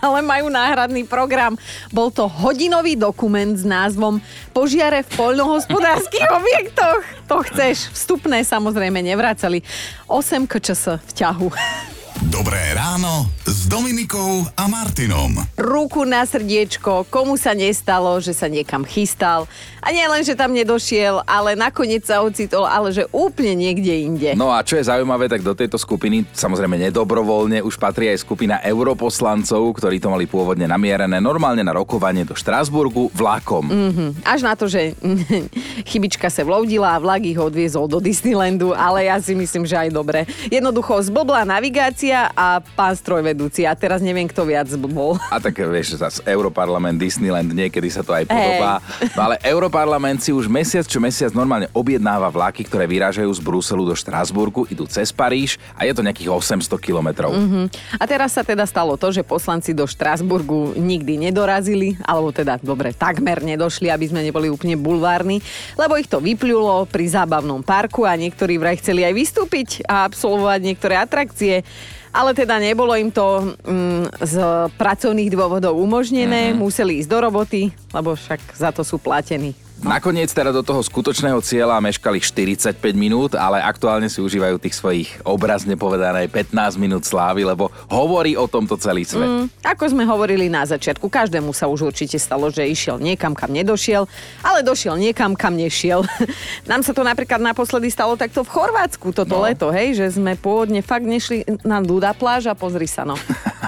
ale 0.03 0.19
majú 0.19 0.51
náhradný 0.51 1.07
program. 1.07 1.55
Bol 1.95 2.11
to 2.11 2.27
hodinový 2.27 2.99
dokument 2.99 3.55
s 3.55 3.63
názvom 3.63 4.19
Požiare 4.51 5.07
v 5.07 5.11
poľnohospodárskych 5.15 6.27
objektoch. 6.43 7.01
To 7.31 7.47
chceš. 7.47 7.95
Vstupné 7.95 8.43
samozrejme 8.43 8.99
nevracali. 8.99 9.63
8 10.11 10.51
kčs 10.51 10.99
v 10.99 11.11
ťahu. 11.15 11.49
Dobré 12.33 12.73
ráno 12.73 13.29
s 13.45 13.69
Dominikou 13.69 14.49
a 14.57 14.65
Martinom. 14.65 15.37
Ruku 15.53 16.09
na 16.09 16.25
srdiečko, 16.25 17.05
komu 17.13 17.37
sa 17.37 17.53
nestalo, 17.53 18.17
že 18.25 18.33
sa 18.33 18.49
niekam 18.49 18.89
chystal. 18.89 19.45
A 19.85 19.93
nie 19.93 20.01
len, 20.01 20.25
že 20.25 20.33
tam 20.33 20.57
nedošiel, 20.57 21.29
ale 21.29 21.53
nakoniec 21.53 22.09
sa 22.09 22.25
ocitol, 22.25 22.65
ale 22.65 22.89
že 22.89 23.05
úplne 23.13 23.53
niekde 23.53 24.09
inde. 24.09 24.31
No 24.33 24.49
a 24.49 24.65
čo 24.65 24.81
je 24.81 24.89
zaujímavé, 24.89 25.29
tak 25.29 25.45
do 25.45 25.53
tejto 25.53 25.77
skupiny, 25.77 26.25
samozrejme 26.33 26.81
nedobrovoľne, 26.89 27.61
už 27.61 27.77
patrí 27.77 28.09
aj 28.09 28.25
skupina 28.25 28.65
europoslancov, 28.65 29.77
ktorí 29.77 30.01
to 30.01 30.09
mali 30.09 30.25
pôvodne 30.25 30.65
namierené 30.65 31.21
normálne 31.21 31.61
na 31.61 31.77
rokovanie 31.77 32.25
do 32.25 32.33
Štrásburgu 32.33 33.13
vlakom. 33.13 33.69
Mhm. 33.69 34.25
Až 34.25 34.41
na 34.41 34.57
to, 34.57 34.73
že 34.73 34.97
chybička 35.91 36.33
sa 36.33 36.49
vloudila 36.49 36.97
a 36.97 37.03
vlak 37.03 37.29
ich 37.29 37.37
odviezol 37.37 37.93
do 37.93 38.01
Disneylandu, 38.01 38.73
ale 38.73 39.13
ja 39.13 39.21
si 39.21 39.37
myslím, 39.37 39.69
že 39.69 39.77
aj 39.77 39.93
dobre. 39.93 40.25
Jednoducho 40.49 40.97
zblblá 41.05 41.45
navigácia 41.45 42.22
a 42.31 42.63
pán 42.63 42.95
strojvedúci. 42.95 43.67
A 43.67 43.75
teraz 43.75 43.99
neviem, 43.99 44.31
kto 44.31 44.47
viac 44.47 44.71
zblbol. 44.71 45.19
A 45.35 45.43
tak 45.43 45.59
vieš, 45.59 45.99
zase 45.99 46.23
Europarlament, 46.23 46.95
Disneyland, 46.95 47.51
niekedy 47.51 47.91
sa 47.91 48.07
to 48.07 48.15
aj 48.15 48.31
podobá. 48.31 48.79
No 49.19 49.21
ale 49.27 49.43
Europarlament 49.43 50.23
si 50.23 50.31
už 50.31 50.47
mesiac 50.47 50.87
čo 50.87 51.03
mesiac 51.03 51.33
normálne 51.33 51.73
objednáva 51.73 52.29
vlaky, 52.29 52.69
ktoré 52.69 52.85
vyrážajú 52.85 53.33
z 53.33 53.41
Bruselu 53.41 53.83
do 53.89 53.97
Štrásburgu, 53.97 54.69
idú 54.69 54.85
cez 54.85 55.09
Paríž 55.09 55.57
a 55.75 55.89
je 55.89 55.93
to 55.97 56.05
nejakých 56.05 56.29
800 56.29 56.69
kilometrov. 56.77 57.33
Mhm. 57.33 57.73
A 57.97 58.05
teraz 58.05 58.37
sa 58.37 58.45
teda 58.45 58.69
stalo 58.69 59.01
to, 59.01 59.09
že 59.09 59.25
poslanci 59.25 59.73
do 59.73 59.89
Štrásburgu 59.89 60.77
nikdy 60.77 61.17
nedorazili, 61.17 61.97
alebo 62.05 62.29
teda, 62.29 62.61
dobre, 62.61 62.93
takmer 62.93 63.41
nedošli, 63.41 63.89
aby 63.89 64.07
sme 64.13 64.21
neboli 64.21 64.53
úplne 64.53 64.77
bulvárni, 64.77 65.41
lebo 65.81 65.97
ich 65.97 66.11
to 66.11 66.21
vypľulo 66.21 66.85
pri 66.93 67.09
zábavnom 67.09 67.65
parku 67.65 68.05
a 68.05 68.13
niektorí 68.13 68.61
vraj 68.61 68.77
chceli 68.79 69.07
aj 69.07 69.15
vystúpiť 69.17 69.69
a 69.89 70.05
absolvovať 70.05 70.61
niektoré 70.61 70.95
atrakcie. 71.01 71.65
Ale 72.13 72.37
teda 72.37 72.61
nebolo 72.61 72.93
im 72.93 73.09
to 73.09 73.57
mm, 73.65 74.21
z 74.21 74.35
pracovných 74.77 75.33
dôvodov 75.33 75.81
umožnené, 75.81 76.53
mm-hmm. 76.53 76.61
museli 76.61 77.01
ísť 77.01 77.09
do 77.09 77.19
roboty, 77.25 77.73
lebo 77.97 78.13
však 78.13 78.53
za 78.53 78.69
to 78.69 78.85
sú 78.85 79.01
platení. 79.01 79.57
Nakoniec 79.83 80.31
teda 80.31 80.55
do 80.55 80.63
toho 80.63 80.79
skutočného 80.79 81.43
cieľa 81.43 81.83
meškali 81.83 82.23
45 82.23 82.79
minút, 82.95 83.35
ale 83.35 83.59
aktuálne 83.59 84.07
si 84.07 84.23
užívajú 84.23 84.63
tých 84.63 84.79
svojich 84.79 85.11
obrazne 85.27 85.75
povedané 85.75 86.31
15 86.31 86.79
minút 86.79 87.03
slávy, 87.03 87.43
lebo 87.43 87.67
hovorí 87.91 88.39
o 88.39 88.47
tomto 88.47 88.79
celý 88.79 89.03
svet. 89.03 89.27
Mm, 89.27 89.51
ako 89.67 89.91
sme 89.91 90.07
hovorili 90.07 90.47
na 90.47 90.63
začiatku, 90.63 91.11
každému 91.11 91.51
sa 91.51 91.67
už 91.67 91.91
určite 91.91 92.15
stalo, 92.23 92.47
že 92.47 92.63
išiel 92.63 93.03
niekam, 93.03 93.35
kam 93.35 93.51
nedošiel, 93.51 94.07
ale 94.47 94.63
došiel 94.63 94.95
niekam, 94.95 95.35
kam 95.35 95.59
nešiel. 95.59 96.07
Nám 96.71 96.87
sa 96.87 96.95
to 96.95 97.03
napríklad 97.03 97.43
naposledy 97.43 97.91
stalo 97.91 98.15
takto 98.15 98.47
v 98.47 98.55
Chorvátsku 98.55 99.11
toto 99.11 99.43
no. 99.43 99.51
leto, 99.51 99.75
hej, 99.75 99.99
že 99.99 100.15
sme 100.15 100.39
pôvodne 100.39 100.79
fakt 100.79 101.11
nešli 101.11 101.43
na 101.67 101.83
Duda 101.83 102.15
pláž 102.15 102.47
a 102.47 102.55
pozri 102.55 102.87
sa 102.87 103.03
no. 103.03 103.19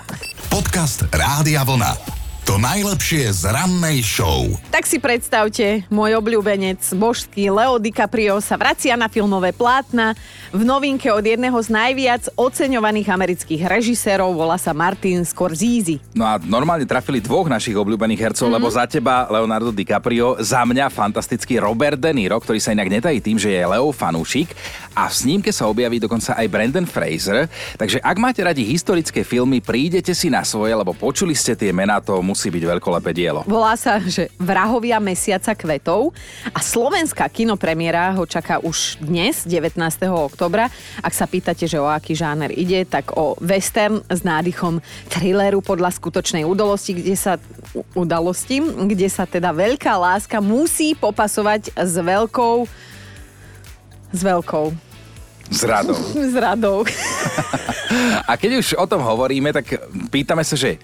Podcast 0.54 1.10
Rádia 1.10 1.66
Vlna. 1.66 2.13
To 2.54 2.62
najlepšie 2.62 3.34
z 3.34 3.50
rannej 3.50 3.98
show. 4.06 4.46
Tak 4.70 4.86
si 4.86 5.02
predstavte, 5.02 5.82
môj 5.90 6.14
obľúbenec 6.22 6.78
božský 6.94 7.50
Leo 7.50 7.82
DiCaprio 7.82 8.38
sa 8.38 8.54
vracia 8.54 8.94
na 8.94 9.10
filmové 9.10 9.50
plátna 9.50 10.14
v 10.54 10.62
novinke 10.62 11.10
od 11.10 11.18
jedného 11.18 11.58
z 11.58 11.66
najviac 11.74 12.30
oceňovaných 12.38 13.10
amerických 13.10 13.66
režisérov, 13.66 14.38
volá 14.38 14.54
sa 14.54 14.70
Martin 14.70 15.26
Scorsese. 15.26 15.98
No 16.14 16.22
a 16.30 16.38
normálne 16.38 16.86
trafili 16.86 17.18
dvoch 17.18 17.50
našich 17.50 17.74
obľúbených 17.74 18.30
hercov, 18.30 18.46
mm-hmm. 18.46 18.62
lebo 18.62 18.70
za 18.70 18.86
teba 18.86 19.26
Leonardo 19.34 19.74
DiCaprio, 19.74 20.38
za 20.38 20.62
mňa 20.62 20.94
fantastický 20.94 21.58
Robert 21.58 21.98
De 21.98 22.14
Niro, 22.14 22.38
ktorý 22.38 22.62
sa 22.62 22.70
inak 22.70 22.86
netají 22.86 23.18
tým, 23.18 23.34
že 23.34 23.50
je 23.50 23.66
Leo 23.66 23.90
fanúšik 23.90 24.54
a 24.94 25.10
v 25.10 25.14
snímke 25.26 25.50
sa 25.50 25.66
objaví 25.66 25.98
dokonca 25.98 26.38
aj 26.38 26.46
Brandon 26.46 26.86
Fraser. 26.86 27.50
Takže 27.74 27.98
ak 27.98 28.16
máte 28.22 28.46
radi 28.46 28.62
historické 28.62 29.26
filmy, 29.26 29.58
prídete 29.58 30.14
si 30.14 30.30
na 30.30 30.46
svoje, 30.46 30.70
lebo 30.70 30.94
počuli 30.94 31.34
ste 31.34 31.58
tie 31.58 31.74
mená, 31.74 31.98
to 31.98 32.22
musí 32.22 32.43
byť 32.48 32.64
veľkolepé 32.76 33.10
dielo. 33.12 33.40
Volá 33.44 33.76
sa, 33.76 34.00
že 34.00 34.32
Vrahovia 34.40 34.98
mesiaca 34.98 35.52
kvetov 35.52 36.12
a 36.50 36.60
slovenská 36.60 37.28
kinopremiera 37.28 38.12
ho 38.16 38.24
čaká 38.24 38.60
už 38.60 39.00
dnes, 39.00 39.44
19. 39.46 39.76
oktobra. 40.08 40.72
Ak 41.00 41.12
sa 41.12 41.28
pýtate, 41.28 41.68
že 41.68 41.80
o 41.80 41.88
aký 41.88 42.16
žáner 42.16 42.52
ide, 42.52 42.82
tak 42.88 43.14
o 43.14 43.36
western 43.40 44.00
s 44.08 44.24
nádychom 44.24 44.80
thrilleru 45.12 45.60
podľa 45.60 45.92
skutočnej 45.94 46.42
udalosti, 46.42 46.96
kde 46.96 47.14
sa 47.14 47.36
udalosti, 47.92 48.60
kde 48.62 49.08
sa 49.12 49.28
teda 49.28 49.52
veľká 49.52 49.92
láska 49.94 50.40
musí 50.40 50.96
popasovať 50.96 51.74
s 51.74 51.94
veľkou 52.00 52.66
s 54.14 54.20
veľkou 54.22 54.94
s 55.50 55.62
radou. 55.64 55.96
S 56.32 56.34
radou. 56.34 56.78
A 58.24 58.32
keď 58.40 58.64
už 58.64 58.68
o 58.80 58.86
tom 58.88 59.04
hovoríme, 59.04 59.52
tak 59.52 59.76
pýtame 60.08 60.40
sa, 60.40 60.56
že 60.56 60.80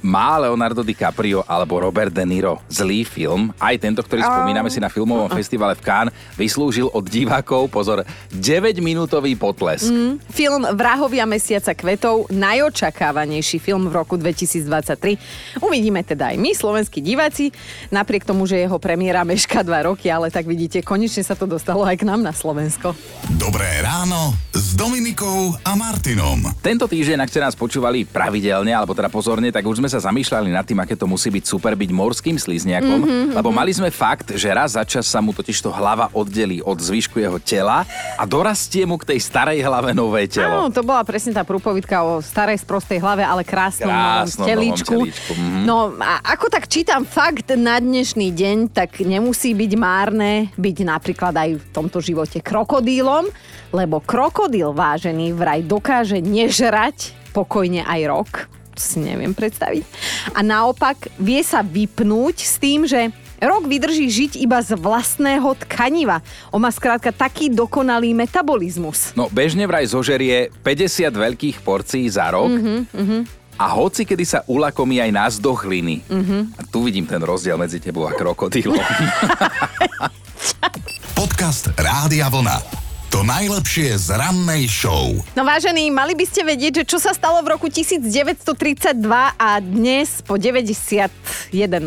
má 0.00 0.40
Leonardo 0.40 0.80
DiCaprio 0.80 1.44
alebo 1.44 1.80
Robert 1.80 2.12
De 2.12 2.24
Niro 2.24 2.60
zlý 2.72 3.04
film, 3.04 3.52
aj 3.60 3.76
tento, 3.76 4.00
ktorý 4.00 4.24
spomíname 4.24 4.72
si 4.72 4.80
na 4.80 4.88
filmovom 4.88 5.28
festivale 5.28 5.76
v 5.76 5.84
Cannes, 5.84 6.14
vyslúžil 6.40 6.88
od 6.88 7.04
divákov, 7.04 7.68
pozor, 7.68 8.04
9-minútový 8.32 9.36
potlesk. 9.36 9.92
Mm, 9.92 10.12
film 10.32 10.62
Vrahovia 10.72 11.28
mesiaca 11.28 11.76
kvetov, 11.76 12.32
najočakávanejší 12.32 13.60
film 13.60 13.92
v 13.92 14.00
roku 14.00 14.16
2023. 14.16 15.60
Uvidíme 15.60 16.00
teda 16.00 16.32
aj 16.32 16.36
my, 16.40 16.50
slovenskí 16.56 17.04
diváci, 17.04 17.52
napriek 17.92 18.24
tomu, 18.24 18.48
že 18.48 18.56
jeho 18.56 18.80
premiéra 18.80 19.22
meška 19.22 19.60
dva 19.60 19.84
roky, 19.84 20.08
ale 20.08 20.32
tak 20.32 20.48
vidíte, 20.48 20.80
konečne 20.80 21.20
sa 21.20 21.36
to 21.36 21.44
dostalo 21.44 21.84
aj 21.84 22.00
k 22.00 22.08
nám 22.08 22.24
na 22.24 22.32
Slovensko. 22.32 22.96
Dobré 23.36 23.68
ráno 23.84 24.32
s 24.56 24.72
Dominikou 24.72 25.52
a 25.60 25.76
Martinom. 25.76 26.56
Tento 26.64 26.88
týždeň, 26.88 27.20
ak 27.20 27.30
ste 27.30 27.44
nás 27.44 27.58
počúvali 27.58 28.08
pravidelne, 28.08 28.72
alebo 28.72 28.96
teda 28.96 29.12
pozorne, 29.12 29.52
tak 29.52 29.66
už 29.66 29.82
sme 29.82 29.89
sa 29.90 29.98
zamýšľali 29.98 30.54
nad 30.54 30.62
tým, 30.62 30.78
aké 30.78 30.94
to 30.94 31.10
musí 31.10 31.28
byť 31.34 31.44
super 31.44 31.74
byť 31.74 31.90
morským 31.90 32.38
slizniakom, 32.38 33.02
mm-hmm, 33.02 33.34
lebo 33.34 33.50
mali 33.50 33.74
sme 33.74 33.90
fakt, 33.90 34.30
že 34.38 34.46
raz 34.54 34.78
za 34.78 34.86
čas 34.86 35.10
sa 35.10 35.18
mu 35.18 35.34
totiž 35.34 35.58
to 35.58 35.74
hlava 35.74 36.06
oddelí 36.14 36.62
od 36.62 36.78
zvyšku 36.78 37.18
jeho 37.18 37.42
tela 37.42 37.82
a 38.14 38.22
dorastie 38.22 38.86
mu 38.86 38.94
k 38.94 39.14
tej 39.14 39.18
starej 39.18 39.58
hlave 39.66 39.90
nové 39.90 40.30
telo. 40.30 40.70
Áno, 40.70 40.70
to 40.70 40.86
bola 40.86 41.02
presne 41.02 41.34
tá 41.34 41.42
prúpovidka 41.42 42.06
o 42.06 42.22
starej 42.22 42.62
sprostej 42.62 43.02
hlave, 43.02 43.26
ale 43.26 43.42
krásnom, 43.42 43.90
krásnom 43.90 44.46
telíčku. 44.46 44.94
telíčku. 44.94 45.32
Mm-hmm. 45.34 45.64
No 45.66 45.90
a 45.98 46.22
ako 46.22 46.46
tak 46.46 46.70
čítam 46.70 47.02
fakt 47.02 47.50
na 47.58 47.82
dnešný 47.82 48.30
deň, 48.30 48.56
tak 48.70 49.02
nemusí 49.02 49.50
byť 49.56 49.72
márne 49.74 50.54
byť 50.54 50.76
napríklad 50.86 51.34
aj 51.34 51.50
v 51.58 51.64
tomto 51.74 51.98
živote 51.98 52.38
krokodílom, 52.38 53.26
lebo 53.74 53.98
krokodíl 53.98 54.70
vážený 54.70 55.34
vraj 55.34 55.66
dokáže 55.66 56.22
nežrať 56.22 57.16
pokojne 57.32 57.86
aj 57.86 58.00
rok 58.06 58.59
si 58.80 58.98
neviem 59.04 59.36
predstaviť. 59.36 59.84
A 60.32 60.40
naopak 60.40 61.12
vie 61.20 61.44
sa 61.44 61.60
vypnúť 61.60 62.36
s 62.40 62.56
tým, 62.56 62.88
že 62.88 63.12
rok 63.40 63.64
vydrží 63.64 64.06
žiť 64.08 64.32
iba 64.40 64.60
z 64.60 64.76
vlastného 64.76 65.56
tkaniva. 65.64 66.20
On 66.52 66.60
má 66.60 66.68
skrátka 66.68 67.08
taký 67.10 67.48
dokonalý 67.48 68.12
metabolizmus. 68.12 69.16
No 69.16 69.32
bežne 69.32 69.64
vraj 69.64 69.88
zožerie 69.88 70.52
50 70.60 71.08
veľkých 71.08 71.56
porcií 71.64 72.04
za 72.08 72.28
rok. 72.32 72.52
Mm-hmm, 72.52 72.80
mm-hmm. 72.92 73.22
A 73.60 73.76
hoci 73.76 74.08
kedy 74.08 74.24
sa 74.24 74.40
ulakomí 74.48 75.04
aj 75.04 75.10
na 75.12 75.28
zdochliny. 75.28 76.00
Mm-hmm. 76.08 76.40
A 76.56 76.60
tu 76.64 76.80
vidím 76.84 77.04
ten 77.04 77.20
rozdiel 77.20 77.60
medzi 77.60 77.76
tebou 77.76 78.08
a 78.08 78.12
krokodílom. 78.16 78.80
Podcast 81.20 81.68
Rádia 81.76 82.32
Vlna. 82.32 82.89
To 83.10 83.26
najlepšie 83.26 83.98
z 83.98 84.14
rannej 84.14 84.70
show. 84.70 85.10
No 85.34 85.42
vážení, 85.42 85.90
mali 85.90 86.14
by 86.14 86.30
ste 86.30 86.46
vedieť, 86.46 86.72
že 86.78 86.94
čo 86.94 87.02
sa 87.02 87.10
stalo 87.10 87.42
v 87.42 87.58
roku 87.58 87.66
1932 87.66 88.38
a 89.34 89.50
dnes 89.58 90.22
po 90.22 90.38
91 90.38 91.10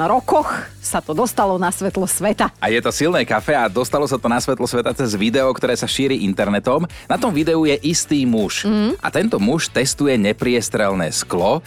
rokoch 0.04 0.52
sa 0.84 1.00
to 1.00 1.16
dostalo 1.16 1.56
na 1.56 1.72
svetlo 1.72 2.04
sveta. 2.04 2.52
A 2.60 2.68
je 2.68 2.84
to 2.84 2.92
silné 2.92 3.24
kafe 3.24 3.56
a 3.56 3.72
dostalo 3.72 4.04
sa 4.04 4.20
to 4.20 4.28
na 4.28 4.44
svetlo 4.44 4.68
sveta 4.68 4.92
cez 4.92 5.16
video, 5.16 5.48
ktoré 5.56 5.80
sa 5.80 5.88
šíri 5.88 6.28
internetom. 6.28 6.84
Na 7.08 7.16
tom 7.16 7.32
videu 7.32 7.64
je 7.64 7.80
istý 7.88 8.28
muž. 8.28 8.68
Mm. 8.68 9.00
A 9.00 9.08
tento 9.08 9.40
muž 9.40 9.72
testuje 9.72 10.20
nepriestrelné 10.20 11.08
sklo 11.16 11.64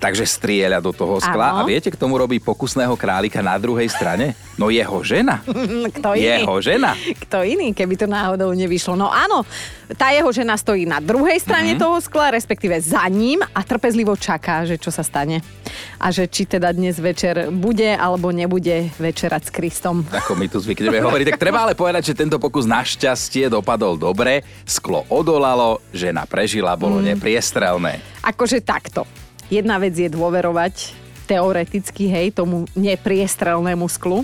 Takže 0.00 0.24
strieľa 0.24 0.80
do 0.80 0.96
toho 0.96 1.20
skla 1.20 1.52
ano. 1.52 1.58
a 1.60 1.68
viete, 1.68 1.92
k 1.92 2.00
tomu 2.00 2.16
robí 2.16 2.40
pokusného 2.40 2.96
králika 2.96 3.44
na 3.44 3.60
druhej 3.60 3.84
strane? 3.92 4.32
No 4.56 4.72
jeho 4.72 5.04
žena. 5.04 5.44
Kto 6.00 6.16
iný? 6.16 6.24
Jeho 6.24 6.54
žena. 6.64 6.96
Kto 6.96 7.44
iný, 7.44 7.76
keby 7.76 8.00
to 8.00 8.08
náhodou 8.08 8.48
nevyšlo. 8.56 8.96
No 8.96 9.12
áno, 9.12 9.44
tá 10.00 10.08
jeho 10.16 10.32
žena 10.32 10.56
stojí 10.56 10.88
na 10.88 11.04
druhej 11.04 11.36
strane 11.44 11.76
mm-hmm. 11.76 11.84
toho 11.84 12.00
skla, 12.00 12.32
respektíve 12.32 12.80
za 12.80 13.04
ním 13.12 13.44
a 13.44 13.60
trpezlivo 13.60 14.16
čaká, 14.16 14.64
že 14.64 14.80
čo 14.80 14.88
sa 14.88 15.04
stane. 15.04 15.44
A 16.00 16.08
že 16.08 16.24
či 16.24 16.48
teda 16.48 16.72
dnes 16.72 16.96
večer 16.96 17.52
bude 17.52 17.92
alebo 17.92 18.32
nebude 18.32 18.88
večerať 18.96 19.42
s 19.48 19.50
Kristom. 19.52 20.08
Ako 20.08 20.32
my 20.32 20.48
tu 20.48 20.64
zvykneme 20.64 20.96
hovoriť. 20.96 21.36
Tak 21.36 21.44
treba 21.44 21.68
ale 21.68 21.76
povedať, 21.76 22.16
že 22.16 22.16
tento 22.16 22.40
pokus 22.40 22.64
našťastie 22.64 23.52
dopadol 23.52 24.00
dobre, 24.00 24.48
sklo 24.64 25.04
odolalo, 25.12 25.84
žena 25.92 26.24
prežila, 26.24 26.72
bolo 26.72 27.04
mm. 27.04 27.12
nepriestrelné. 27.12 28.00
Akože 28.24 28.64
takto 28.64 29.04
Jedna 29.50 29.82
vec 29.82 29.98
je 29.98 30.06
dôverovať 30.06 30.94
teoreticky, 31.26 32.06
hej, 32.06 32.30
tomu 32.30 32.70
nepriestrelnému 32.78 33.82
sklu. 33.90 34.22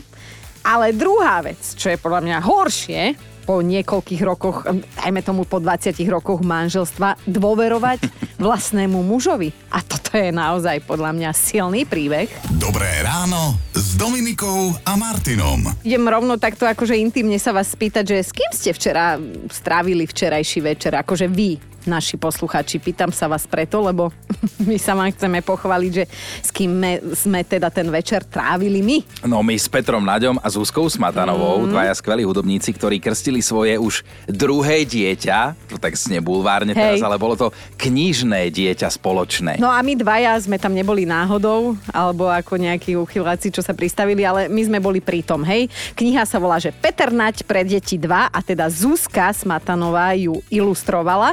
Ale 0.63 0.95
druhá 0.95 1.43
vec, 1.43 1.59
čo 1.75 1.91
je 1.91 1.99
podľa 1.99 2.23
mňa 2.23 2.39
horšie, 2.47 3.03
po 3.43 3.59
niekoľkých 3.59 4.23
rokoch, 4.23 4.67
dajme 5.03 5.23
tomu 5.27 5.43
po 5.43 5.59
20 5.59 5.99
rokoch 6.11 6.43
manželstva, 6.47 7.27
dôverovať 7.27 8.07
vlastnému 8.43 9.03
mužovi. 9.03 9.51
A 9.75 9.83
toto 9.83 10.15
je 10.15 10.31
naozaj 10.31 10.87
podľa 10.87 11.11
mňa 11.15 11.31
silný 11.35 11.83
príbeh. 11.87 12.31
Dobré 12.55 12.87
ráno 13.03 13.59
s 13.75 13.99
Dominikou 13.99 14.79
a 14.87 14.95
Martinom. 14.95 15.75
Idem 15.83 16.07
rovno 16.07 16.39
takto 16.39 16.71
akože 16.71 16.95
intimne 16.99 17.39
sa 17.43 17.51
vás 17.51 17.75
spýtať, 17.75 18.15
že 18.15 18.19
s 18.23 18.31
kým 18.31 18.51
ste 18.55 18.71
včera 18.71 19.19
strávili 19.51 20.07
včerajší 20.07 20.63
večer, 20.63 20.95
akože 20.99 21.27
vy, 21.31 21.76
naši 21.87 22.19
posluchači. 22.21 22.83
Pýtam 22.83 23.15
sa 23.15 23.31
vás 23.31 23.47
preto, 23.47 23.81
lebo 23.81 24.11
my 24.69 24.77
sa 24.77 24.93
vám 24.93 25.11
chceme 25.15 25.41
pochváliť, 25.41 25.91
že 25.91 26.05
s 26.43 26.51
kým 26.53 26.71
me, 26.71 26.93
sme 27.15 27.47
teda 27.47 27.71
ten 27.71 27.87
večer 27.89 28.27
trávili 28.27 28.83
my. 28.83 29.27
No 29.31 29.41
my 29.41 29.55
s 29.55 29.71
Petrom 29.71 30.03
Naďom 30.03 30.43
a 30.43 30.47
Zuzkou 30.51 30.91
Smatanovou, 30.91 31.65
mm. 31.65 31.71
dvaja 31.71 31.95
skvelí 31.95 32.27
hudobníci, 32.27 32.75
ktorí 32.75 32.99
krstili 32.99 33.41
svoje 33.41 33.79
už 33.79 34.03
druhé 34.27 34.83
dieťa, 34.85 35.71
to 35.71 35.79
tak 35.79 35.95
znie 35.95 36.19
bulvárne 36.19 36.75
Hej. 36.75 36.99
teraz, 36.99 37.01
ale 37.07 37.17
bolo 37.17 37.39
to 37.39 37.49
knižné 37.79 38.51
dieťa 38.51 38.91
spoločné. 38.91 39.63
No 39.63 39.71
a 39.71 39.81
my 39.81 39.95
dvaja 39.95 40.35
sme 40.43 40.59
tam 40.59 40.75
neboli 40.75 41.07
náhodou, 41.07 41.79
alebo 41.95 42.29
ako 42.29 42.59
nejakí 42.59 42.99
uchyláci, 42.99 43.55
čo 43.55 43.63
sa 43.63 43.73
pristavili, 43.73 44.27
ale 44.27 44.51
my 44.51 44.63
sme 44.67 44.79
boli 44.83 44.99
pritom, 44.99 45.47
hej. 45.47 45.71
Kniha 45.95 46.27
sa 46.27 46.43
volá, 46.43 46.59
že 46.59 46.75
Peter 46.75 47.09
Naď 47.15 47.47
pre 47.47 47.63
deti 47.63 47.95
2 47.97 48.35
a 48.35 48.39
teda 48.43 48.67
Zuzka 48.67 49.31
Smatanová 49.31 50.13
ju 50.19 50.43
ilustrovala. 50.51 51.33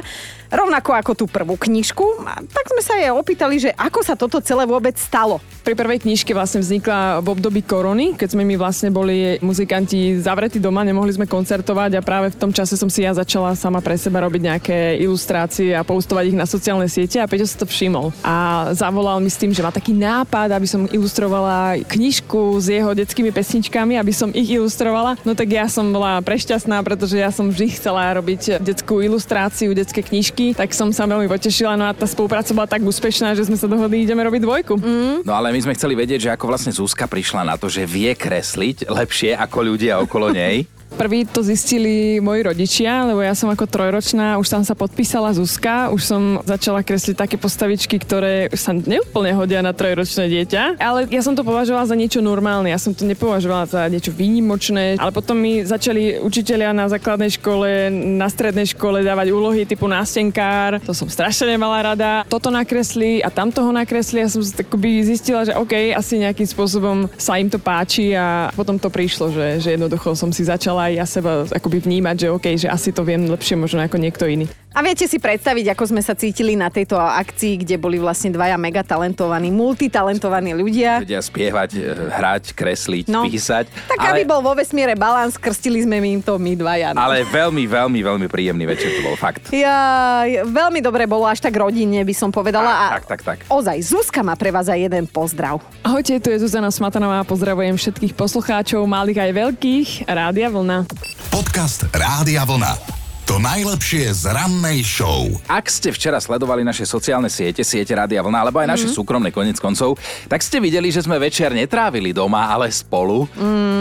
Rovnako 0.54 0.90
ako 0.94 1.12
tú 1.18 1.24
prvú 1.26 1.58
knižku. 1.58 2.24
A 2.24 2.40
tak 2.46 2.70
sme 2.70 2.82
sa 2.82 2.94
jej 2.94 3.10
opýtali, 3.10 3.58
že 3.58 3.70
ako 3.74 4.00
sa 4.06 4.14
toto 4.14 4.38
celé 4.38 4.64
vôbec 4.64 4.94
stalo. 4.94 5.42
Pri 5.66 5.74
prvej 5.74 6.04
knižke 6.04 6.36
vlastne 6.36 6.60
vznikla 6.60 7.24
v 7.24 7.28
období 7.32 7.64
korony, 7.64 8.12
keď 8.14 8.36
sme 8.36 8.44
my 8.44 8.54
vlastne 8.60 8.92
boli 8.92 9.40
muzikanti 9.40 10.20
zavretí 10.20 10.60
doma, 10.60 10.84
nemohli 10.84 11.08
sme 11.16 11.24
koncertovať 11.24 11.96
a 11.96 12.04
práve 12.04 12.30
v 12.30 12.38
tom 12.38 12.52
čase 12.52 12.76
som 12.76 12.92
si 12.92 13.00
ja 13.00 13.16
začala 13.16 13.56
sama 13.56 13.80
pre 13.80 13.96
seba 13.96 14.20
robiť 14.28 14.42
nejaké 14.44 14.78
ilustrácie 15.00 15.72
a 15.72 15.80
postovať 15.80 16.36
ich 16.36 16.36
na 16.36 16.44
sociálne 16.44 16.84
siete 16.84 17.16
a 17.16 17.24
Peťo 17.24 17.48
sa 17.48 17.64
to 17.64 17.66
všimol. 17.66 18.12
A 18.20 18.68
zavolal 18.76 19.24
mi 19.24 19.32
s 19.32 19.40
tým, 19.40 19.56
že 19.56 19.64
má 19.64 19.72
taký 19.72 19.96
nápad, 19.96 20.52
aby 20.52 20.68
som 20.68 20.84
ilustrovala 20.84 21.80
knižku 21.88 22.60
s 22.60 22.68
jeho 22.68 22.92
detskými 22.92 23.32
pesničkami, 23.32 23.96
aby 23.96 24.12
som 24.12 24.28
ich 24.36 24.52
ilustrovala. 24.52 25.16
No 25.24 25.32
tak 25.32 25.48
ja 25.48 25.64
som 25.64 25.88
bola 25.96 26.20
prešťastná, 26.20 26.76
pretože 26.84 27.16
ja 27.16 27.32
som 27.32 27.48
vždy 27.48 27.72
chcela 27.72 28.12
robiť 28.20 28.60
detskú 28.60 29.00
ilustráciu, 29.00 29.72
detské 29.72 30.04
knižky, 30.04 30.43
tak 30.52 30.76
som 30.76 30.92
sa 30.92 31.08
veľmi 31.08 31.30
potešila. 31.30 31.78
No 31.80 31.88
a 31.88 31.96
tá 31.96 32.04
spolupráca 32.04 32.52
bola 32.52 32.68
tak 32.68 32.84
úspešná, 32.84 33.32
že 33.32 33.48
sme 33.48 33.56
sa 33.56 33.64
dohodli, 33.64 34.04
ideme 34.04 34.20
robiť 34.20 34.42
dvojku. 34.44 34.74
Mm. 34.76 35.16
No 35.24 35.32
ale 35.32 35.54
my 35.54 35.60
sme 35.64 35.72
chceli 35.72 35.96
vedieť, 35.96 36.28
že 36.28 36.30
ako 36.36 36.52
vlastne 36.52 36.74
Zuzka 36.74 37.08
prišla 37.08 37.46
na 37.46 37.54
to, 37.56 37.72
že 37.72 37.88
vie 37.88 38.12
kresliť 38.12 38.90
lepšie 38.90 39.32
ako 39.38 39.58
ľudia 39.64 40.02
okolo 40.04 40.28
nej. 40.34 40.68
Prvý 40.94 41.26
to 41.26 41.42
zistili 41.42 42.22
moji 42.22 42.46
rodičia, 42.46 43.04
lebo 43.10 43.18
ja 43.18 43.34
som 43.34 43.50
ako 43.50 43.66
trojročná, 43.66 44.38
už 44.38 44.46
tam 44.46 44.62
sa 44.62 44.78
podpísala 44.78 45.34
Zuzka, 45.34 45.90
už 45.90 46.02
som 46.02 46.22
začala 46.46 46.86
kresliť 46.86 47.16
také 47.18 47.36
postavičky, 47.36 47.98
ktoré 47.98 48.48
sa 48.54 48.70
neúplne 48.70 49.34
hodia 49.34 49.58
na 49.58 49.74
trojročné 49.74 50.30
dieťa, 50.30 50.78
ale 50.78 51.10
ja 51.10 51.20
som 51.20 51.34
to 51.34 51.42
považovala 51.42 51.90
za 51.90 51.98
niečo 51.98 52.22
normálne, 52.22 52.70
ja 52.70 52.78
som 52.78 52.94
to 52.94 53.02
nepovažovala 53.02 53.66
za 53.66 53.82
niečo 53.90 54.14
výnimočné, 54.14 54.96
ale 55.02 55.10
potom 55.10 55.34
mi 55.34 55.66
začali 55.66 56.22
učitelia 56.22 56.70
na 56.70 56.86
základnej 56.86 57.34
škole, 57.34 57.90
na 57.90 58.30
strednej 58.30 58.70
škole 58.70 59.02
dávať 59.02 59.34
úlohy 59.34 59.66
typu 59.66 59.90
nástenkár, 59.90 60.78
to 60.80 60.94
som 60.94 61.10
strašne 61.10 61.58
nemala 61.58 61.94
rada. 61.94 62.22
Toto 62.30 62.54
nakresli 62.54 63.18
a 63.18 63.28
tamto 63.28 63.64
ho 63.64 63.72
nakresli. 63.74 64.22
A 64.22 64.30
som 64.30 64.40
takoby 64.44 65.02
zistila, 65.02 65.42
že 65.42 65.56
OK, 65.56 65.96
asi 65.96 66.22
nejakým 66.22 66.46
spôsobom 66.46 67.10
sa 67.18 67.40
im 67.40 67.50
to 67.50 67.58
páči 67.58 68.14
a 68.14 68.54
potom 68.54 68.78
to 68.78 68.88
prišlo, 68.92 69.34
že, 69.34 69.46
že 69.58 69.68
jednoducho 69.74 70.14
som 70.14 70.30
si 70.30 70.46
začala 70.46 70.83
aj 70.84 70.92
ja 70.92 71.06
seba 71.08 71.32
akoby 71.48 71.84
vnímať, 71.84 72.16
že 72.16 72.28
OK, 72.28 72.46
že 72.60 72.68
asi 72.68 72.92
to 72.92 73.06
viem 73.06 73.26
lepšie 73.28 73.56
možno 73.56 73.80
ako 73.80 73.96
niekto 73.96 74.28
iný. 74.28 74.48
A 74.74 74.82
viete 74.82 75.06
si 75.06 75.22
predstaviť, 75.22 75.70
ako 75.70 75.86
sme 75.86 76.02
sa 76.02 76.18
cítili 76.18 76.58
na 76.58 76.66
tejto 76.66 76.98
akcii, 76.98 77.62
kde 77.62 77.78
boli 77.78 77.94
vlastne 77.94 78.34
dvaja 78.34 78.58
mega 78.58 78.82
talentovaní, 78.82 79.54
multitalentovaní 79.54 80.50
ľudia. 80.50 80.98
Vedia 80.98 81.22
spievať, 81.22 81.70
e, 81.72 81.80
hrať, 82.10 82.44
kresliť, 82.52 83.06
No. 83.06 83.22
písať. 83.22 83.70
Tak 83.70 83.98
ale... 84.02 84.08
aby 84.10 84.22
bol 84.26 84.42
vo 84.42 84.50
vesmíre 84.50 84.98
balans, 84.98 85.38
krstili 85.38 85.78
sme 85.78 86.02
im 86.02 86.18
to 86.18 86.42
my 86.42 86.58
dvaja. 86.58 86.90
no. 86.90 86.98
Ale 86.98 87.22
veľmi, 87.22 87.70
veľmi, 87.70 88.00
veľmi 88.02 88.26
príjemný 88.26 88.66
večer 88.66 88.90
to 88.90 89.06
bol 89.06 89.14
fakt. 89.14 89.46
Ja, 89.54 90.26
veľmi 90.42 90.82
dobre 90.82 91.06
bolo, 91.06 91.22
až 91.22 91.38
tak 91.38 91.54
rodinne 91.54 92.02
by 92.02 92.14
som 92.16 92.34
povedala. 92.34 92.66
A 92.66 92.98
Tak, 92.98 93.06
tak, 93.06 93.20
tak. 93.22 93.38
ozaj, 93.46 93.78
Zuzka 93.78 94.26
má 94.26 94.34
pre 94.34 94.50
vás 94.50 94.66
aj 94.66 94.90
jeden 94.90 95.06
pozdrav. 95.06 95.62
Ahojte, 95.86 96.18
tu 96.18 96.34
je 96.34 96.42
Zuzana 96.42 96.74
Smatanová, 96.74 97.22
pozdravujem 97.22 97.78
všetkých 97.78 98.18
poslucháčov, 98.18 98.82
malých 98.82 99.22
aj 99.22 99.30
veľkých, 99.38 99.88
Rádia 100.10 100.50
Vlna. 100.50 100.82
Podcast 101.30 101.86
Rádia 101.94 102.42
Vlna. 102.42 103.03
To 103.34 103.42
najlepšie 103.42 104.14
z 104.14 104.30
rannej 104.30 104.86
show. 104.86 105.26
Ak 105.50 105.66
ste 105.66 105.90
včera 105.90 106.22
sledovali 106.22 106.62
naše 106.62 106.86
sociálne 106.86 107.26
siete, 107.26 107.66
siete 107.66 107.90
Rádia 107.90 108.22
Vlna, 108.22 108.46
alebo 108.46 108.62
aj 108.62 108.70
naše 108.70 108.86
súkromné 108.86 109.34
konec 109.34 109.58
koncov, 109.58 109.98
tak 110.30 110.38
ste 110.38 110.62
videli, 110.62 110.94
že 110.94 111.02
sme 111.02 111.18
večer 111.18 111.50
netrávili 111.50 112.14
doma, 112.14 112.46
ale 112.46 112.70
spolu. 112.70 113.26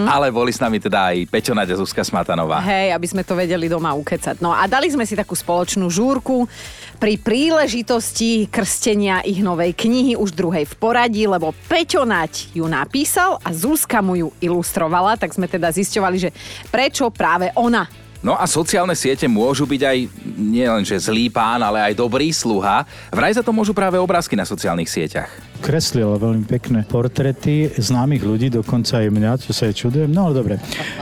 Ale 0.10 0.34
boli 0.34 0.50
s 0.50 0.58
nami 0.58 0.82
teda 0.82 1.14
aj 1.14 1.30
Peťo 1.30 1.54
Naďa 1.54 1.78
Zuzka 1.78 2.02
Smatanová. 2.02 2.66
Hej, 2.66 2.98
aby 2.98 3.06
sme 3.06 3.22
to 3.22 3.38
vedeli 3.38 3.70
doma 3.70 3.94
ukecať. 3.94 4.42
No 4.42 4.58
a 4.58 4.66
dali 4.66 4.90
sme 4.90 5.06
si 5.06 5.14
takú 5.14 5.38
spoločnú 5.38 5.86
žúrku 5.86 6.50
pri 6.98 7.22
príležitosti 7.22 8.50
krstenia 8.50 9.22
ich 9.22 9.46
novej 9.46 9.78
knihy, 9.78 10.18
už 10.18 10.34
druhej 10.34 10.66
v 10.66 10.76
poradí, 10.82 11.30
lebo 11.30 11.54
Peťo 11.70 12.10
Naď 12.10 12.58
ju 12.58 12.66
napísal 12.66 13.38
a 13.46 13.54
Zuzka 13.54 14.02
mu 14.02 14.18
ju 14.18 14.34
ilustrovala, 14.42 15.14
tak 15.14 15.30
sme 15.30 15.46
teda 15.46 15.70
zisťovali, 15.70 16.18
že 16.18 16.34
prečo 16.74 17.14
práve 17.14 17.54
ona. 17.54 17.86
No 18.24 18.40
a 18.40 18.48
sociálne 18.48 18.96
siete 18.96 19.28
môžu 19.28 19.68
byť 19.68 19.82
aj 19.84 19.98
nielen 20.40 20.88
že 20.88 20.96
zlý 20.96 21.28
pán, 21.28 21.60
ale 21.60 21.92
aj 21.92 22.00
dobrý 22.00 22.32
sluha. 22.32 22.88
Vraj 23.12 23.36
za 23.36 23.44
to 23.44 23.52
môžu 23.52 23.76
práve 23.76 24.00
obrázky 24.00 24.40
na 24.40 24.48
sociálnych 24.48 24.88
sieťach. 24.88 25.28
kreslila 25.60 26.16
veľmi 26.16 26.48
pekné 26.48 26.88
portrety 26.88 27.68
známych 27.76 28.24
ľudí, 28.24 28.48
dokonca 28.48 29.04
aj 29.04 29.12
mňa, 29.12 29.32
čo 29.44 29.52
sa 29.52 29.68
aj 29.68 29.76
čudujem. 29.76 30.12
No 30.12 30.32
ale 30.32 30.34
dobre, 30.40 30.56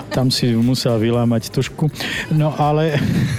tam 0.09 0.33
si 0.33 0.49
musel 0.57 0.97
vylámať 0.97 1.53
tušku. 1.53 1.93
No 2.33 2.57
ale 2.57 2.97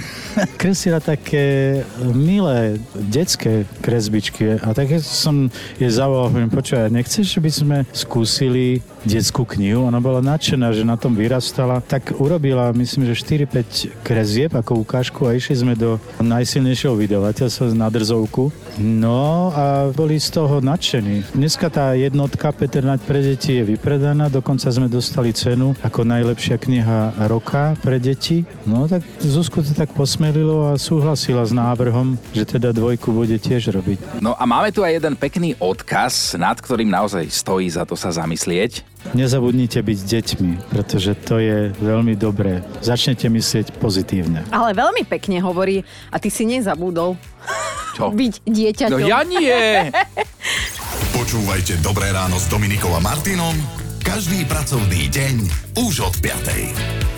kreslila 0.61 1.03
také 1.03 1.79
milé 2.15 2.79
detské 2.95 3.67
kresbičky 3.83 4.63
a 4.63 4.71
také 4.71 5.03
som 5.03 5.51
je 5.75 5.87
zavolal, 5.91 6.31
hovorím, 6.31 6.51
počúvaj, 6.51 6.87
nechceš, 6.87 7.35
že 7.35 7.39
by 7.43 7.51
sme 7.51 7.77
skúsili 7.91 8.79
detskú 9.05 9.43
knihu? 9.45 9.87
Ona 9.87 9.99
bola 9.99 10.23
nadšená, 10.23 10.71
že 10.73 10.87
na 10.87 10.95
tom 10.95 11.13
vyrastala. 11.15 11.83
Tak 11.83 12.17
urobila, 12.17 12.71
myslím, 12.75 13.07
že 13.11 13.19
4-5 13.47 14.03
kresieb 14.03 14.51
ako 14.55 14.83
ukážku 14.83 15.27
a 15.27 15.35
išli 15.35 15.55
sme 15.59 15.73
do 15.75 15.99
najsilnejšieho 16.19 16.95
vydavateľstva 16.95 17.75
na 17.75 17.87
Drzovku. 17.91 18.49
No 18.81 19.53
a 19.53 19.93
boli 19.93 20.17
z 20.17 20.33
toho 20.33 20.63
nadšení. 20.63 21.35
Dneska 21.37 21.69
tá 21.69 21.93
jednotka 21.93 22.49
Peter 22.55 22.81
Naď 22.81 23.01
pre 23.05 23.21
deti 23.21 23.59
je 23.59 23.63
vypredaná, 23.63 24.31
dokonca 24.31 24.71
sme 24.71 24.89
dostali 24.89 25.35
cenu 25.35 25.77
ako 25.85 26.01
najlepšia 26.07 26.57
kniha 26.57 27.27
roka 27.29 27.77
pre 27.83 28.01
deti. 28.01 28.47
No 28.65 28.89
tak 28.89 29.05
Zuzku 29.21 29.61
to 29.61 29.75
tak 29.75 29.91
posmelilo 29.93 30.73
a 30.73 30.79
súhlasila 30.79 31.45
s 31.45 31.53
návrhom, 31.53 32.17
že 32.33 32.47
teda 32.47 32.73
dvojku 32.73 33.13
bude 33.13 33.37
tiež 33.37 33.69
robiť. 33.75 34.23
No 34.23 34.33
a 34.33 34.43
máme 34.47 34.73
tu 34.73 34.81
aj 34.81 34.97
jeden 34.97 35.15
pekný 35.19 35.53
odkaz, 35.59 36.33
nad 36.39 36.57
ktorým 36.57 36.89
naozaj 36.89 37.29
stojí 37.29 37.69
za 37.69 37.85
to 37.85 37.93
sa 37.93 38.09
zamyslieť. 38.09 38.92
Nezabudnite 39.11 39.83
byť 39.83 39.99
deťmi, 39.99 40.51
pretože 40.71 41.11
to 41.27 41.43
je 41.43 41.75
veľmi 41.83 42.15
dobré. 42.15 42.63
Začnete 42.79 43.27
myslieť 43.27 43.75
pozitívne. 43.75 44.47
Ale 44.47 44.71
veľmi 44.71 45.03
pekne 45.03 45.43
hovorí 45.43 45.83
a 46.07 46.15
ty 46.23 46.31
si 46.31 46.47
nezabudol 46.47 47.19
Čo? 47.99 48.15
byť 48.15 48.33
dieťaťom. 48.47 48.95
No 48.95 49.03
ja 49.03 49.27
nie! 49.27 49.91
Počúvajte 51.19 51.83
Dobré 51.83 52.09
ráno 52.15 52.39
s 52.39 52.47
Dominikou 52.47 52.89
a 52.95 53.03
Martinom 53.03 53.53
každý 54.03 54.43
pracovný 54.43 55.07
deň 55.07 55.35
už 55.79 56.11
od 56.11 56.15
5. 56.19 57.12